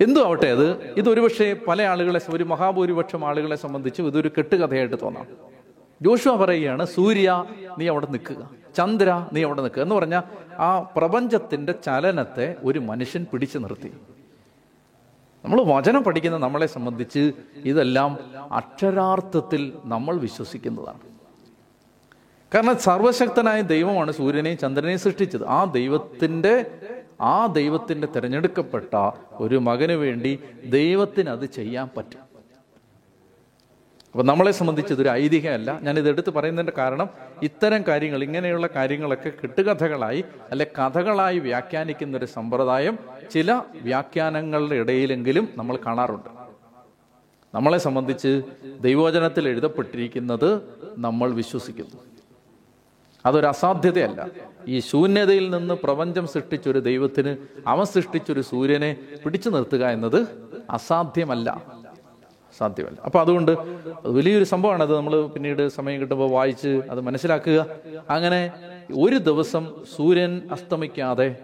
[0.00, 0.82] എന്തു ആവട്ടെ അത്?
[0.82, 5.26] ഇതൊരുപക്ഷെ പല ആളുകളെ ഒരു മഹാഭൂരിപക്ഷം ആളുകളെ സംബന്ധിച്ച് ഇതൊരു കെട്ടുകഥയായിട്ട് തോന്നാം.
[6.02, 7.44] ജോഷുവ പറയുകയാണ് സൂര്യ
[7.78, 8.50] നീ അവിടെ നിൽക്കുക.
[8.76, 9.82] ചന്ദ്ര നീ അവിടെ നിൽക്കുക.
[9.82, 10.22] എന്ന് പറഞ്ഞാൽ
[10.58, 13.92] ആ പ്രപഞ്ചത്തിന്റെ ചലനത്തെ ഒരു മനുഷ്യൻ പിടിച്ചു നിർത്തി.
[15.44, 18.18] നമ്മൾ വചനം പഠിക്കുന്ന നമ്മളെ സംബന്ധിച്ച് ഇതെല്ലാം
[18.52, 21.13] അക്ഷരാർത്ഥത്തിൽ നമ്മൾ വിശ്വസിക്കുന്നതാണ്.
[22.54, 25.46] കാരണം സർവശക്തനായ ദൈവമാണ് സൂര്യനെയും ചന്ദ്രനെയും സൃഷ്ടിച്ചത്.
[25.46, 26.66] ആ ദൈവത്തിന്റെ
[27.20, 32.20] ആ ദൈവത്തിന്റെ തിരഞ്ഞെടുക്കപ്പെട്ട ഒരു മകന് വേണ്ടി ദൈവത്തിന് അത് ചെയ്യാൻ പറ്റും.
[34.12, 35.78] അപ്പം നമ്മളെ സംബന്ധിച്ച് ഇതൊരു ഐതിഹ്യമല്ല.
[35.82, 37.08] ഞാനിത് എടുത്ത് പറയുന്നതിന്റെ കാരണം
[37.42, 42.98] ഇത്തരം കാര്യങ്ങൾ ഇങ്ങനെയുള്ള കാര്യങ്ങളൊക്കെ കെട്ടുകഥകളായി അല്ലെ കഥകളായി വ്യാഖ്യാനിക്കുന്ന ഒരു സമ്പ്രദായം
[43.30, 46.30] ചില വ്യാഖ്യാനങ്ങളുടെ ഇടയിലെങ്കിലും നമ്മൾ കാണാറുണ്ട്.
[47.54, 48.42] നമ്മളെ സംബന്ധിച്ച്
[48.80, 50.62] ദൈവോചനത്തിൽ എഴുതപ്പെട്ടിരിക്കുന്നത്
[50.98, 52.13] നമ്മൾ വിശ്വസിക്കുന്നു.
[53.26, 54.26] അതൊരു അസാധ്യതയല്ല.
[54.68, 60.28] ഈ ശൂന്യതയിൽ നിന്ന് പ്രപഞ്ചം സൃഷ്ടിച്ചൊരു ദൈവത്തിന് അവൻ സൃഷ്ടിച്ചൊരു സൂര്യനെ പിടിച്ചു നിർത്തുക എന്നത്
[60.70, 61.62] അസാധ്യമല്ല.
[62.58, 63.56] സാധ്യമല്ല അപ്പൊ അതുകൊണ്ട്
[64.04, 64.82] വലിയൊരു സംഭവമാണ്.
[64.82, 67.66] അത് നമ്മൾ പിന്നീട് സമയം കിട്ടുമ്പോൾ വായിച്ച് അത് മനസ്സിലാക്കുക.
[68.10, 68.52] അങ്ങനെ
[68.96, 71.36] ഒരു ദിവസം സൂര്യൻ അസ്തമിക്കാതെ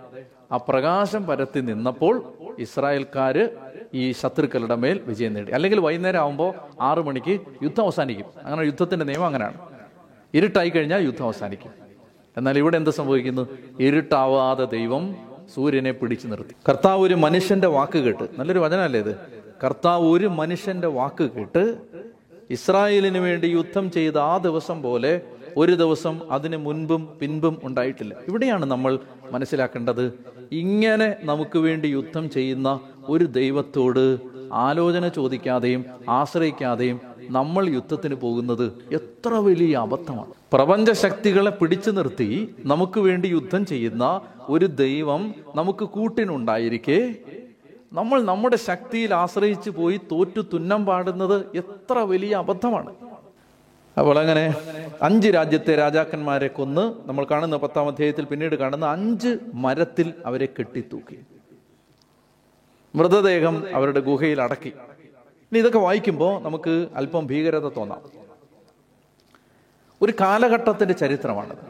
[0.52, 3.56] ആ പ്രകാശം പരത്തി നിന്നപ്പോൾ ഇസ്രായേൽക്കാര്
[3.94, 5.52] ഈ ശത്രുക്കളുടെ മേൽ വിജയം നേടി.
[5.52, 8.26] അല്ലെങ്കിൽ വൈകുന്നേരം ആകുമ്പോൾ ആറു മണിക്ക് യുദ്ധം അവസാനിക്കും.
[8.44, 9.69] അങ്ങനെ യുദ്ധത്തിന്റെ നിയമം അങ്ങനെയാണ്.
[10.34, 11.70] ഇരുട്ടായി കഴിഞ്ഞാൽ യുദ്ധം അവസാനിക്കും.
[12.36, 13.48] എന്നാൽ ഇവിടെ എന്ത് സംഭവിക്കുന്നു?
[13.80, 15.16] ഇരുട്ടാവാതെ ദൈവം
[15.54, 16.54] സൂര്യനെ പിടിച്ചു നിർത്തി.
[16.68, 19.16] കർത്താവ് ഒരു മനുഷ്യന്റെ വാക്ക് കേട്ട് നല്ലൊരു വചനമല്ലേ ഇത്?
[19.64, 21.78] കർത്താവ് ഒരു മനുഷ്യന്റെ വാക്ക് കേട്ട്
[22.50, 25.20] ഇസ്രായേലിന് വേണ്ടി യുദ്ധം ചെയ്ത ആ ദിവസം പോലെ
[25.56, 28.14] ഒരു ദിവസം അതിന് മുൻപും പിൻപും ഉണ്ടായിട്ടില്ല.
[28.28, 28.98] ഇവിടെയാണ് നമ്മൾ
[29.30, 30.12] മനസ്സിലാക്കേണ്ടത്.
[30.52, 34.18] ഇങ്ങനെ നമുക്ക് വേണ്ടി യുദ്ധം ചെയ്യുന്ന ഒരു ദൈവത്തോട്
[34.52, 37.00] ആലോചന ചോദിക്കാതെയും ആശ്രയിക്കാതെയും
[37.36, 40.32] നമ്മൾ യുദ്ധത്തിന് പോകുന്നത് എത്ര വലിയ അബദ്ധമാണ്.
[40.52, 42.28] പ്രപഞ്ച ശക്തികളെ പിടിച്ചു നിർത്തി
[42.64, 47.14] നമുക്ക് വേണ്ടി യുദ്ധം ചെയ്യുന്ന ഒരു ദൈവം നമുക്ക് കൂട്ടിനുണ്ടായിരിക്കെ.
[47.92, 52.92] നമ്മൾ നമ്മുടെ ശക്തിയിൽ ആശ്രയിച്ചു പോയി തോറ്റു തുന്നം പാടുന്നത് എത്ര വലിയ അബദ്ധമാണ്.
[53.98, 54.44] അപ്പോൾ അങ്ങനെ
[55.02, 61.18] അഞ്ച് രാജ്യത്തെ രാജാക്കന്മാരെ കൊന്ന് നമ്മൾ കാണുന്ന പത്താം അധ്യായത്തിൽ പിന്നീട് കാണുന്ന അഞ്ച് മരത്തിൽ അവരെ കെട്ടിത്തൂക്കി.
[62.94, 64.72] മൃതദേഹം അവരുടെ ഗുഹയിൽ അടക്കി.
[65.52, 68.02] ഇനി ഇതൊക്കെ വായിക്കുമ്പോൾ നമുക്ക് അല്പം ഭീകരത തോന്നാം.
[70.02, 71.64] ഒരു കാലഘട്ടത്തിന്റെ ചരിത്രമാണത്.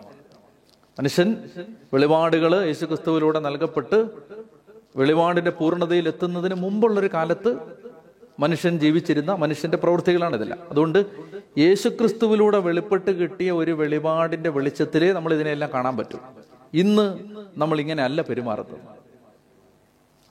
[0.99, 1.49] മനുഷ്യൻ
[1.93, 4.09] വെളിപാടുകൾ യേശുക്രിസ്തുവിലൂടെ നൽകപ്പെട്ട്
[4.97, 7.57] വെളിപാടിന്റെ പൂർണതയിൽ എത്തുന്നതിന് മുമ്പുള്ളൊരു കാലത്ത്
[8.41, 10.61] മനുഷ്യൻ ജീവിച്ചിരുന്ന മനുഷ്യന്റെ പ്രവൃത്തികളാണ് ഇതെല്ലാം.
[10.71, 11.07] അതുകൊണ്ട്
[11.59, 16.21] യേശുക്രിസ്തുവിലൂടെ വെളിപ്പെട്ട് കിട്ടിയ ഒരു വെളിപാടിന്റെ വെളിച്ചത്തിലേ നമ്മൾ ഇതിനെല്ലാം കാണാൻ പറ്റും.
[16.75, 17.19] ഇന്ന്
[17.57, 18.81] നമ്മൾ ഇങ്ങനെ അല്ല പെരുമാറുന്നത്.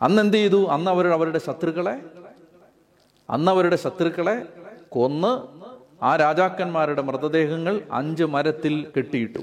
[0.02, 0.68] അന്ന് എന്ത് ചെയ്തു?
[0.68, 2.02] അന്ന് അവർ അവരുടെ ശത്രുക്കളെ
[3.30, 4.46] അന്ന് അവരുടെ ശത്രുക്കളെ
[4.90, 5.32] കൊന്ന്
[6.04, 9.40] ആ രാജാക്കന്മാരുടെ മൃതദേഹങ്ങൾ അഞ്ച് മരത്തിൽ കെട്ടിയിട്ടു.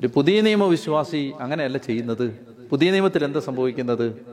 [0.00, 2.38] ഒരു പുതിയ നിയമവിശ്വാസി അങ്ങനെയല്ല ചെയ്യുന്നത്.
[2.70, 4.26] പുതിയ നിയമത്തിൽ എന്താ സംഭവിക്കുന്നത്?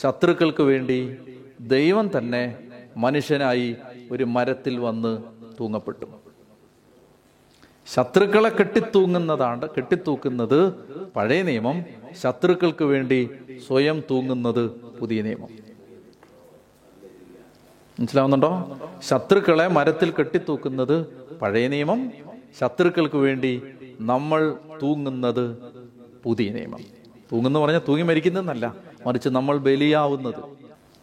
[0.00, 1.16] ശത്രുക്കൾക്ക് വേണ്ടി
[1.60, 2.58] ദൈവം തന്നെ
[2.96, 3.76] മനുഷ്യനായി
[4.10, 5.22] ഒരു മരത്തിൽ വന്ന്
[5.60, 6.06] തൂങ്ങപ്പെട്ടു.
[7.94, 10.74] ശത്രുക്കളെ കെട്ടിത്തൂങ്ങുന്നതാണ് കെട്ടിത്തൂക്കുന്നത്
[11.16, 11.84] പഴയ നിയമം.
[12.22, 13.30] ശത്രുക്കൾക്ക് വേണ്ടി
[13.66, 15.71] സ്വയം തൂങ്ങുന്നത് പുതിയ നിയമം.
[18.00, 18.78] മനസ്സിലാവുന്നുണ്ടോ?
[19.08, 21.06] ശത്രുക്കളെ മരത്തിൽ കെട്ടിത്തൂക്കുന്നത്
[21.42, 22.12] പഴയ നിയമം
[22.60, 23.62] ശത്രുക്കൾക്ക് വേണ്ടി
[24.00, 25.56] നമ്മൾ തൂങ്ങുന്നത്
[26.24, 26.78] പുതിയ നിയമം.
[27.32, 28.74] തൂങ്ങുന്ന പറഞ്ഞാൽ തൂങ്ങി മരിക്കുന്നതെന്നല്ല
[29.06, 30.34] മറിച്ച് നമ്മൾ ബലിയാവുന്നത്.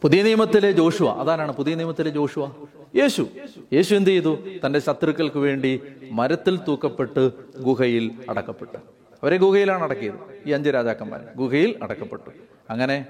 [0.02, 2.52] പുതിയ നിയമത്തിലെ ജോഷുവ അതാരാണ് പുതിയ നിയമത്തിലെ ജോഷുവ?
[2.96, 3.28] യേശു.
[3.74, 4.38] യേശു എന്ത് ചെയ്തു?
[4.66, 8.78] തന്റെ ശത്രുക്കൾക്ക് വേണ്ടി മരത്തിൽ തൂക്കപ്പെട്ട് ഗുഹയിൽ അടക്കപ്പെട്ടു.
[9.24, 10.16] അവരെ ഗുഹയിലാണ് അടക്കിയത്.
[10.46, 12.30] ഈ അഞ്ച് രാജാക്കന്മാർ ഗുഹയിൽ അടക്കപ്പെട്ടു.
[12.70, 13.06] അങ്ങനെ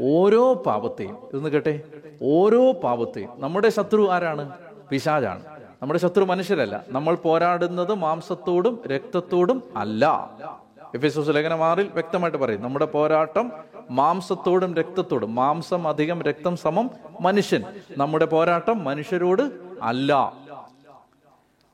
[0.00, 1.80] ഓരോ പാപത്തെയും ഇതൊന്ന് കേട്ടെ?
[2.22, 3.30] ഓരോ പാപത്തെയും.
[3.36, 4.50] നമ്മുടെ ശത്രു ആരാണ്?
[4.90, 5.44] പിശാജാണ്
[5.82, 6.84] നമ്മുടെ ശത്രു മനുഷ്യരല്ല.
[6.88, 10.30] നമ്മൾ പോരാടുന്നത് മാംസത്തോടും രക്തത്തോടും അല്ല.
[10.94, 13.52] എഫ് എസ് ലേഖനം ആറിൽ വ്യക്തമായിട്ട് പറയും നമ്മുടെ പോരാട്ടം
[13.90, 15.34] മാംസത്തോടും രക്തത്തോടും.
[15.34, 17.62] മാംസം അധികം രക്തം സമം മനുഷ്യൻ.
[17.96, 19.50] നമ്മുടെ പോരാട്ടം മനുഷ്യരോട്
[19.82, 20.32] അല്ല.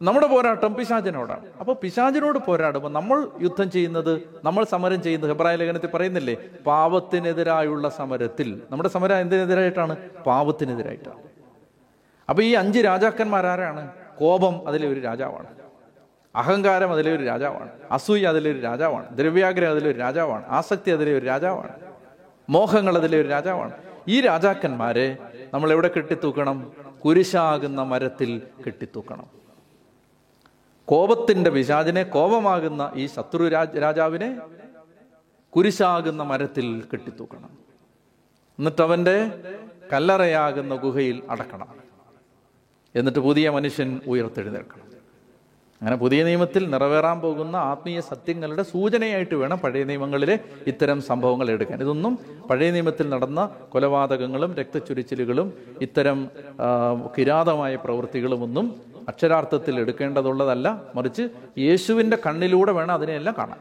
[0.03, 1.47] നമ്മുടെ പോരാട്ടം പിശാചിനോടാണ്.
[1.61, 8.63] അപ്പൊ പിശാചിനോട് പോരാടുമ്പോൾ നമ്മൾ യുദ്ധം ചെയ്യുന്നത് നമ്മൾ സമരം ചെയ്യുന്നത് ഹെബ്രായ ലേഖനത്തിൽ പറയുന്നില്ലേ പാവത്തിനെതിരായുള്ള സമരത്തിൽ.
[8.71, 9.97] നമ്മുടെ സമരം എന്തിനെതിരായിട്ടാണ്?
[10.27, 11.23] പാവത്തിനെതിരായിട്ടാണ്
[12.29, 13.91] അപ്പൊ ഈ അഞ്ച് രാജാക്കന്മാരാരാണ്?
[14.19, 15.47] കോപം അതിലെ ഒരു രാജാവാണ്.
[16.37, 17.69] അഹങ്കാരം അതിലെ ഒരു രാജാവാണ്.
[17.91, 19.17] അസൂയ അതിലെ ഒരു രാജാവാണ്.
[19.17, 20.45] ദ്രവ്യാഗ്രഹം അതിലെ ഒരു രാജാവാണ്.
[20.49, 21.71] ആസക്തി അതിലെ ഒരു രാജാവാണ്.
[22.51, 23.73] മോഹങ്ങൾ അതിലെ ഒരു രാജാവാണ്.
[24.09, 25.17] ഈ രാജാക്കന്മാരെ
[25.55, 26.73] നമ്മൾ എവിടെ കെട്ടിത്തൂക്കണം?
[27.05, 29.46] കുരിശാകുന്ന മരത്തിൽ കെട്ടിത്തൂക്കണം.
[30.87, 34.37] കോപത്തിന്റെ പിശാചിനെ കോപമാകുന്ന ഈ ശത്രു രാജ രാജാവിനെ
[35.57, 37.51] കുരിശാകുന്ന മരത്തിൽ കെട്ടിത്തൂക്കണം.
[38.59, 39.31] എന്നിട്ട് അവന്റെ
[39.93, 41.69] കല്ലറയാകുന്ന ഗുഹയിൽ അടക്കണം.
[42.95, 44.87] എന്നിട്ട് പുതിയ മനുഷ്യൻ ഉയർത്തെഴുന്നേൽക്കണം.
[45.81, 51.81] അങ്ങനെ പുതിയ നിയമത്തിൽ നിറവേറാൻ പോകുന്ന ആത്മീയ സത്യങ്ങളുടെ സൂചനയായിട്ട് വേണം പഴയ നിയമങ്ങളിലെ ഇത്തരം സംഭവങ്ങൾ എടുക്കാൻ.
[51.81, 52.19] ഇതൊന്നും
[52.51, 56.29] പഴയ നിയമത്തിൽ നടന്ന കൊലപാതകങ്ങളും രക്തച്ചുരിച്ചിലുകളും ഇത്തരം
[57.19, 63.59] കിരാതമായ പ്രവൃത്തികളും ഒന്നും അക്ഷരാർത്ഥത്തിൽ എടുക്കേണ്ടതുള്ളതല്ല മറിച്ച് യേശുവിന്റെ കണ്ണിലൂടെ വേണം അതിനെയെല്ലാം കാണാൻ.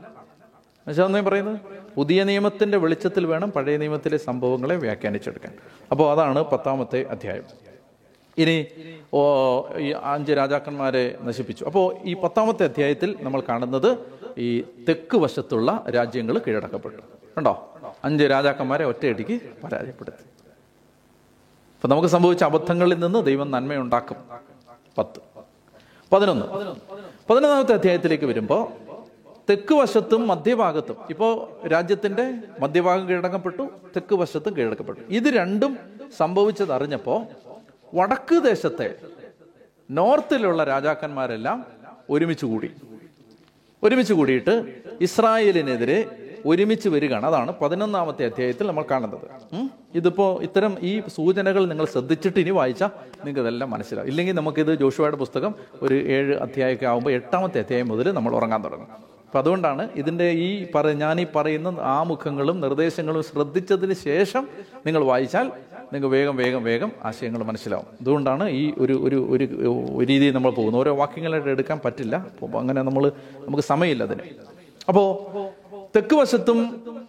[0.87, 1.59] മനസ്സിലാവുന്ന പറയുന്നത്?
[1.95, 5.57] പുതിയ നിയമത്തിന്റെ വെളിച്ചത്തിൽ വേണം പഴയ നിയമത്തിലെ സംഭവങ്ങളെ വ്യാഖ്യാനിച്ചെടുക്കാൻ.
[5.91, 7.43] അപ്പോൾ അതാണ് പത്താമത്തെ അധ്യായം.
[8.37, 8.65] ഇനി
[9.13, 11.65] ഓ ഈ അഞ്ച് രാജാക്കന്മാരെ നശിപ്പിച്ചു.
[11.65, 13.97] അപ്പോൾ ഈ പത്താമത്തെ അധ്യായത്തിൽ നമ്മൾ കാണുന്നത്
[14.37, 17.01] ഈ തെക്ക് വശത്തുള്ള രാജ്യങ്ങൾ കീഴടക്കപ്പെട്ടു.
[17.37, 17.73] കണ്ടോ?
[18.03, 20.23] അഞ്ച് രാജാക്കന്മാരെ ഒറ്റയടിക്ക് പരാജയപ്പെടുത്തി.
[21.75, 24.17] അപ്പൊ നമുക്ക് സംഭവിച്ച അബദ്ധങ്ങളിൽ നിന്ന് ദൈവം നന്മയുണ്ടാക്കും.
[24.97, 25.24] പത്ത്.
[26.15, 26.45] പതിനൊന്ന്.
[27.29, 28.61] പതിനൊന്നാമത്തെ അധ്യായത്തിലേക്ക് വരുമ്പോൾ
[29.49, 33.61] തെക്ക് വശത്തും മധ്യഭാഗത്തും ഇപ്പോൾ രാജ്യത്തിന്റെ മധ്യഭാഗം കീഴടക്കപ്പെട്ടു
[33.95, 35.01] തെക്ക് വശത്തും കീഴടക്കപ്പെട്ടു.
[35.09, 35.77] ഇത് രണ്ടും
[36.17, 37.19] സംഭവിച്ചത് അറിഞ്ഞപ്പോൾ
[37.95, 38.95] വടക്ക് ദേശത്തെ
[39.91, 41.65] നോർത്തിലുള്ള രാജാക്കന്മാരെല്ലാം
[42.09, 42.71] ഒരുമിച്ച് കൂടി.
[43.83, 45.99] ഒരുമിച്ച് കൂടിയിട്ട് ഇസ്രായേലിനെതിരെ
[46.45, 47.25] ഒരുമിച്ച് വരികയാണ്.
[47.25, 49.27] അതാണ് പതിനൊന്നാമത്തെ അധ്യായത്തിൽ നമ്മൾ കാണുന്നത്.
[49.95, 54.07] ഇതിപ്പോൾ ഇതിപ്പോ ഇത്തരം ഈ സൂചനകൾ നിങ്ങൾ ശ്രദ്ധിച്ചിട്ട് ഇനി വായിച്ചാൽ നിങ്ങൾക്ക് ഇതെല്ലാം മനസ്സിലാവും.
[54.09, 58.87] ഇല്ലെങ്കിൽ നമുക്കിത് ജോഷുവയുടെ പുസ്തകം ഒരു ഏഴ് അധ്യായമൊക്കെ ആകുമ്പോൾ എട്ടാമത്തെ അധ്യായം മുതൽ നമ്മൾ ഉറങ്ങാൻ തുടങ്ങും.
[59.25, 64.47] അപ്പം അതുകൊണ്ടാണ് ഇതിന്റെ ഈ പറ ഞാൻ ഈ പറയുന്ന ആമുഖങ്ങളും നിർദ്ദേശങ്ങളും ശ്രദ്ധിച്ചതിന് ശേഷം
[64.85, 65.51] നിങ്ങൾ വായിച്ചാൽ
[65.93, 67.87] നിങ്ങൾക്ക് വേഗം വേഗം വേഗം ആശയങ്ങൾ മനസ്സിലാവും.
[68.01, 69.45] അതുകൊണ്ടാണ് ഈ ഒരു ഒരു ഒരു
[70.11, 70.81] രീതിയിൽ നമ്മൾ പോകുന്നത്.
[70.81, 72.15] ഓരോ വാക്യങ്ങളായിട്ട് എടുക്കാൻ പറ്റില്ല.
[72.15, 73.11] അപ്പോൾ അങ്ങനെ നമ്മൾ
[73.47, 74.25] നമുക്ക് സമയമില്ല അതിന്.
[74.87, 75.05] അപ്പോൾ
[75.95, 76.59] തെക്ക് വശത്തും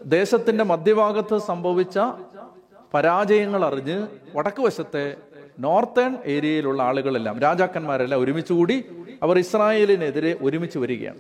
[0.05, 1.99] ദേശത്തിന്റെ മധ്യഭാഗത്ത് സംഭവിച്ച
[2.95, 5.17] പരാജയങ്ങൾ അറിഞ്ഞ് വടക്ക് വശത്തെ
[5.59, 8.85] നോർത്തേൺ ഏരിയയിലുള്ള ആളുകളെല്ലാം രാജാക്കന്മാരെല്ലാം ഒരുമിച്ച് കൂടി
[9.23, 11.19] അവർ ഇസ്രായേലിനെതിരെ ഒരുമിച്ച് വരികയാണ്.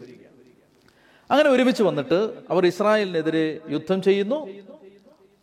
[1.30, 4.48] അങ്ങനെ ഒരുമിച്ച് വന്നിട്ട് അവർ ഇസ്രായേലിനെതിരെ യുദ്ധം ചെയ്യുന്നു.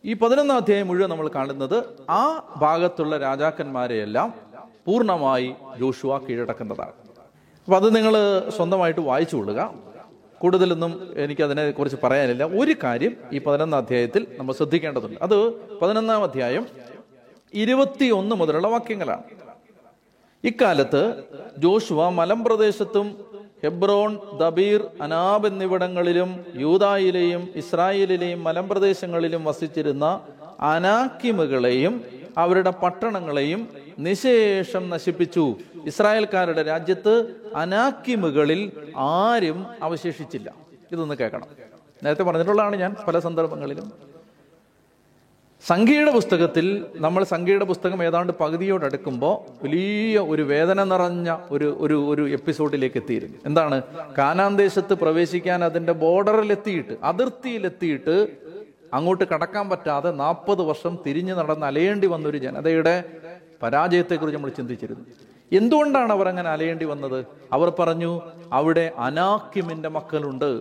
[0.04, 4.34] ഈ പതിനൊന്നാം അധ്യായം മുഴുവൻ നമ്മൾ കാണുന്നത് ആ ഭാഗത്തുള്ള രാജാക്കന്മാരെയെല്ലാം
[4.86, 6.92] പൂർണമായി ജോഷുവ കീഴടക്കുന്നതാണ്.
[7.64, 8.14] അപ്പൊ അത് നിങ്ങൾ
[8.48, 9.93] സ്വന്തമായിട്ട് വായിച്ചു കൊള്ളുക.
[10.44, 10.92] കൂടുതലൊന്നും
[11.24, 12.44] എനിക്ക് കുറിച്ച് പറയാനില്ല.
[12.60, 15.18] ഒരു കാര്യം ഈ പതിനൊന്നാം അധ്യായത്തിൽ നമ്മൾ ശ്രദ്ധിക്കേണ്ടതുണ്ട്.
[15.22, 15.38] അത്
[15.80, 16.66] പതിനൊന്നാം അധ്യായം
[17.54, 19.24] ഇരുപത്തിയൊന്ന് മുതലുള്ള വാക്യങ്ങളാണ്.
[20.44, 21.02] ഇക്കാലത്ത്
[21.58, 23.06] ജോഷുവ മലമ്പ്രദേശത്തും
[23.64, 30.06] ഹെബ്രോൺ ദബീർ അനാബ് എന്നിവിടങ്ങളിലും യൂതായിലെയും ഇസ്രായേലിലെയും മലമ്പ്രദേശങ്ങളിലും വസിച്ചിരുന്ന
[30.72, 31.94] അനാക്കിമുകളെയും
[32.38, 33.62] അവരുടെ പട്ടണങ്ങളെയും
[33.98, 35.56] നിശേഷം നശിപ്പിച്ചു.
[35.86, 40.54] ഇസ്രായേൽക്കാരുടെ രാജ്യത്ത് അനാക്കിമുകളിൽ ആരും അവശേഷിച്ചില്ല.
[40.92, 41.46] ഇതൊന്ന് കേൾക്കണം.
[42.02, 44.14] നേരത്തെ പറഞ്ഞിട്ടുള്ളതാണ് ഞാൻ പല സന്ദർഭങ്ങളിലും.
[45.66, 52.28] സംഖ്യയുടെ പുസ്തകത്തിൽ നമ്മൾ സംഖ്യയുടെ പുസ്തകം ഏതാണ്ട് പകുതിയോട് അടുക്കുമ്പോൾ വലിയ ഒരു വേദന നിറഞ്ഞ ഒരു ഒരു ഒരു
[52.28, 53.38] എപ്പിസോഡിലേക്ക് എത്തിയിരുന്നു.
[53.46, 53.82] എന്താണ്?
[54.18, 58.28] കാനാൻ ദേശത്ത് പ്രവേശിക്കാൻ അതിന്റെ ബോർഡറിലെത്തിയിട്ട് അതിർത്തിയിലെത്തിയിട്ട്
[58.94, 63.04] അങ്ങോട്ട് കടക്കാൻ പറ്റാതെ നാൽപ്പത് വർഷം തിരിഞ്ഞു നടന്ന് അലയേണ്ടി വന്നൊരു ജനതയുടെ
[63.64, 65.04] പരാജയത്തെക്കുറിച്ച് നമ്മൾ ചിന്തിച്ചിരുന്നു.
[65.52, 67.26] എന്തുകൊണ്ടാണ് അവർ അങ്ങനെ അലയേണ്ടി വന്നത്?
[67.52, 68.20] അവർ പറഞ്ഞു
[68.52, 70.60] അവിടെ അനാക്കിമിന്റെ മക്കളുണ്ട്.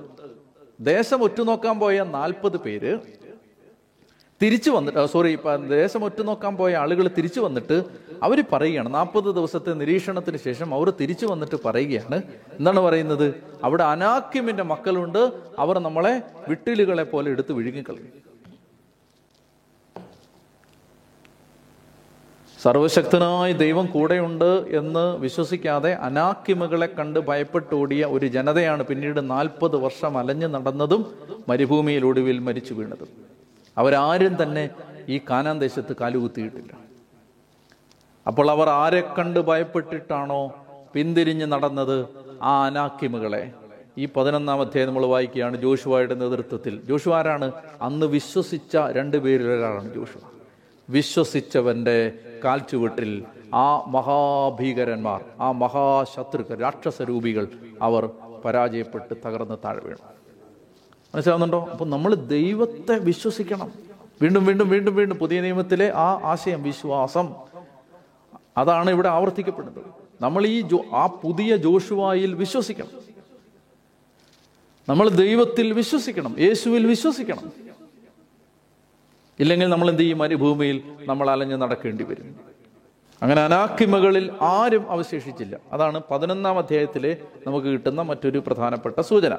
[0.80, 3.00] ദേശം ഒറ്റുനോക്കാൻ പോയ നാൽപ്പത് പേര്
[4.42, 5.38] തിരിച്ചു വന്നിട്ട് സോറി
[5.70, 7.84] ദേശം ഒറ്റുനോക്കാൻ പോയ ആളുകൾ തിരിച്ചു വന്നിട്ട്
[8.24, 8.94] അവർ പറയുകയാണ്.
[8.94, 12.22] നാൽപ്പത് ദിവസത്തെ നിരീക്ഷണത്തിന് ശേഷം അവർ തിരിച്ചു വന്നിട്ട് പറയുകയാണ്.
[12.58, 13.44] എന്താണ് പറയുന്നത്?
[13.64, 15.32] അവിടെ അനാക്യമിന്റെ മക്കളുണ്ട്.
[15.60, 18.33] അവർ നമ്മളെ വിട്ടിലുകളെ പോലെ എടുത്ത് വിഴുങ്ങിക്കളയും.
[22.64, 31.14] സർവശക്തനായ ദൈവം കൂടെയുണ്ട് എന്ന് വിശ്വസിക്കാതെ അനാക്കിമകളെ കണ്ട് ഭയപ്പെട്ടോടിയ ഒരു ജനതയാണ് പിന്നീട് നാൽപ്പത് വർഷം അലഞ്ഞു നടന്നതും
[31.50, 33.08] മരുഭൂമിയിൽ ഒടുവിൽ മരിച്ചു വീണതും.
[33.78, 34.70] അവരാരും തന്നെ
[35.10, 36.72] ഈ കാനാൻ ദേശത്ത് കാലുകുത്തിയിട്ടില്ല.
[38.28, 40.56] അപ്പോൾ അവർ ആരെ കണ്ട് ഭയപ്പെട്ടിട്ടാണോ
[40.94, 42.08] പിന്തിരിഞ്ഞ് നടന്നത്?
[42.42, 43.52] ആ അനാക്കിമകളെ.
[43.98, 46.82] ഈ പതിനൊന്നാം അധ്യായം നമ്മൾ വായിക്കുകയാണ് ജോഷുവായുടെ നേതൃത്വത്തിൽ.
[46.82, 47.52] ജോഷു ആരാണ്?
[47.82, 50.33] അന്ന് വിശ്വസിച്ച രണ്ട് പേരിൽ ഒരാളാണ് ജോഷുവ.
[50.90, 57.48] വിശ്വസിച്ചവന്റെ കാൽച്ചുവട്ടിൽ ആ മഹാഭീകരന്മാർ ആ മഹാശത്രുക്കൾ രാക്ഷസരൂപികൾ
[57.82, 58.10] അവർ
[58.46, 59.98] പരാജയപ്പെട്ട് തകർന്ന് താഴെ വീണു.
[61.16, 61.68] മനസ്സിലാവുന്നുണ്ടോ?
[61.72, 63.72] അപ്പം നമ്മൾ ദൈവത്തെ വിശ്വസിക്കണം.
[64.22, 67.36] വീണ്ടും വീണ്ടും വീണ്ടും വീണ്ടും പുതിയ നിയമത്തിലെ ആ ആശയം വിശ്വാസം
[68.58, 69.84] അതാണ് ഇവിടെ ആവർത്തിക്കപ്പെടുന്നത്.
[70.22, 72.88] നമ്മൾ ഈ ആ പുതിയ ജോഷുവായിൽ വിശ്വസിക്കണം.
[74.90, 77.52] നമ്മൾ ദൈവത്തിൽ വിശ്വസിക്കണം യേശുവിൽ വിശ്വസിക്കണം.
[79.44, 80.18] ഇല്ലെങ്കിൽ നമ്മൾ എന്ത് ചെയ്യും?
[80.18, 82.36] മരുഭൂമിയിൽ നമ്മൾ അലഞ്ഞു നടക്കേണ്ടി വരും.
[83.22, 85.60] അങ്ങനെ അനാക്കിമകളിൽ ആരും അവശേഷിച്ചില്ല.
[85.72, 89.34] അതാണ് പതിനൊന്നാം അധ്യായത്തിലെ നമുക്ക് കിട്ടുന്ന മറ്റൊരു പ്രധാനപ്പെട്ട സൂചന.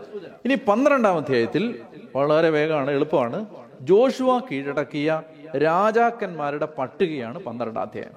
[0.45, 1.81] ഇനി പന്ത്രണ്ടാം അധ്യായത്തിൽ
[2.17, 3.47] വളരെ വേഗമാണ് എളുപ്പമാണ്.
[3.81, 5.23] ജോഷുവ കീഴടക്കിയ
[5.57, 8.13] രാജാക്കന്മാരുടെ പട്ടികയാണ് പന്ത്രണ്ടാം അധ്യായം.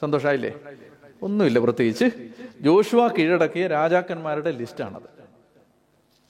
[0.00, 0.52] സന്തോഷമായില്ലേ
[1.22, 2.04] ഒന്നുമില്ല പ്രത്യേകിച്ച്.
[2.60, 5.08] ജോഷുവ കീഴടക്കിയ രാജാക്കന്മാരുടെ ലിസ്റ്റാണത്.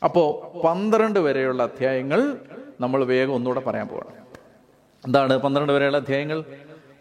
[0.05, 2.37] അപ്പോ പന്ത്രണ്ട് വരെയുള്ള അധ്യായങ്ങൾ
[2.81, 4.18] നമ്മൾ വേഗം ഒന്നുകൂടെ പറയാൻ പോവാണ്.
[5.09, 6.45] എന്താണ് പന്ത്രണ്ട് വരെയുള്ള അധ്യായങ്ങൾ?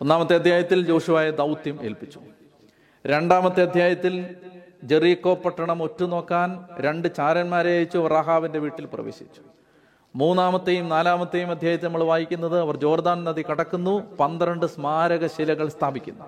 [0.02, 2.20] ഒന്നാമത്തെ അധ്യായത്തിൽ ജോഷുവായ ദൗത്യം ഏൽപ്പിച്ചു.
[3.06, 4.36] രണ്ടാമത്തെ അധ്യായത്തിൽ
[4.84, 9.42] ജെറീക്കോ പട്ടണം ഒറ്റുനോക്കാൻ രണ്ട് ചാരന്മാരെ അയച്ചു റഹാവിന്റെ വീട്ടിൽ പ്രവേശിച്ചു.
[10.16, 16.26] മൂന്നാമത്തെയും നാലാമത്തെയും അധ്യായത്തിൽ നമ്മൾ വായിക്കുന്നത് അവർ ജോർദാൻ നദി കടക്കുന്നു പന്ത്രണ്ട് സ്മാരക ശിലകൾ സ്ഥാപിക്കുന്നു.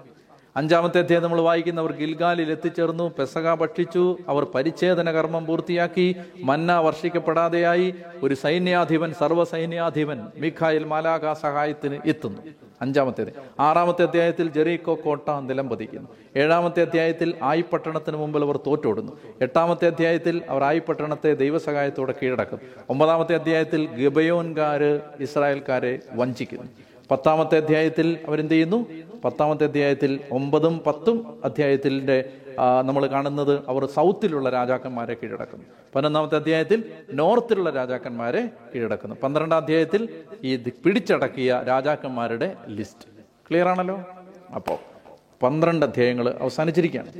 [0.55, 8.33] അഞ്ചാമത്തെ അധ്യായം നമ്മൾ വായിക്കുന്നവർ ഗിൽഗാലിൽ എത്തിച്ചേർന്നു പെസക ഭക്ഷിച്ചു അവർ പരിച്ഛേദന കർമ്മം പൂർത്തിയാക്കി മന്ന വർഷിക്കപ്പെടാതെയായി ഒരു
[8.33, 12.41] സൈന്യാധിപൻ സർവസൈന്യാധിപൻ മിഖായിൽ മാലാക സഹായത്തിന് എത്തുന്നു.
[12.81, 19.13] അഞ്ചാമത്തേത് ആറാമത്തെ അധ്യായത്തിൽ ജെറീക്കോ കോട്ട നിലം പതിക്കുന്നു ഏഴാമത്തെ അധ്യായത്തിൽ ആയി പട്ടണത്തിന് മുമ്പിൽ അവർ തോറ്റോടുന്നു.
[19.41, 22.59] എട്ടാമത്തെ അധ്യായത്തിൽ അവർ ആയി പട്ടണത്തെ ദൈവസഹായത്തോടെ കീഴടക്കും.
[22.89, 26.69] ഒമ്പതാമത്തെ അധ്യായത്തിൽ ഗബയോൻകാര് ഇസ്രായേൽക്കാരെ വഞ്ചിക്കുന്നു.
[27.11, 28.85] പത്താമത്തെ അധ്യായത്തിൽ അവരെന്ത് ചെയ്യുന്നു
[29.25, 32.17] പത്താമത്തെ അധ്യായത്തിൽ ഒമ്പതും പത്തും അധ്യായത്തിന്റെ
[32.85, 35.65] നമ്മൾ കാണുന്നത് അവർ സൗത്തിലുള്ള രാജാക്കന്മാരെ കീഴടക്കുന്നു.
[35.95, 39.15] പതിനൊന്നാമത്തെ അധ്യായത്തിൽ നോർത്തിലുള്ള രാജാക്കന്മാരെ കീഴടക്കുന്നു.
[39.23, 40.09] പന്ത്രണ്ടാം അധ്യായത്തിൽ
[40.43, 43.07] ഈ പിടിച്ചടക്കിയ രാജാക്കന്മാരുടെ ലിസ്റ്റ്.
[43.49, 43.97] ക്ലിയർ ആണല്ലോ?
[44.55, 44.77] അപ്പോൾ
[45.43, 47.11] പന്ത്രണ്ട് അധ്യായങ്ങൾ അവസാനിച്ചിരിക്കുകയാണ്.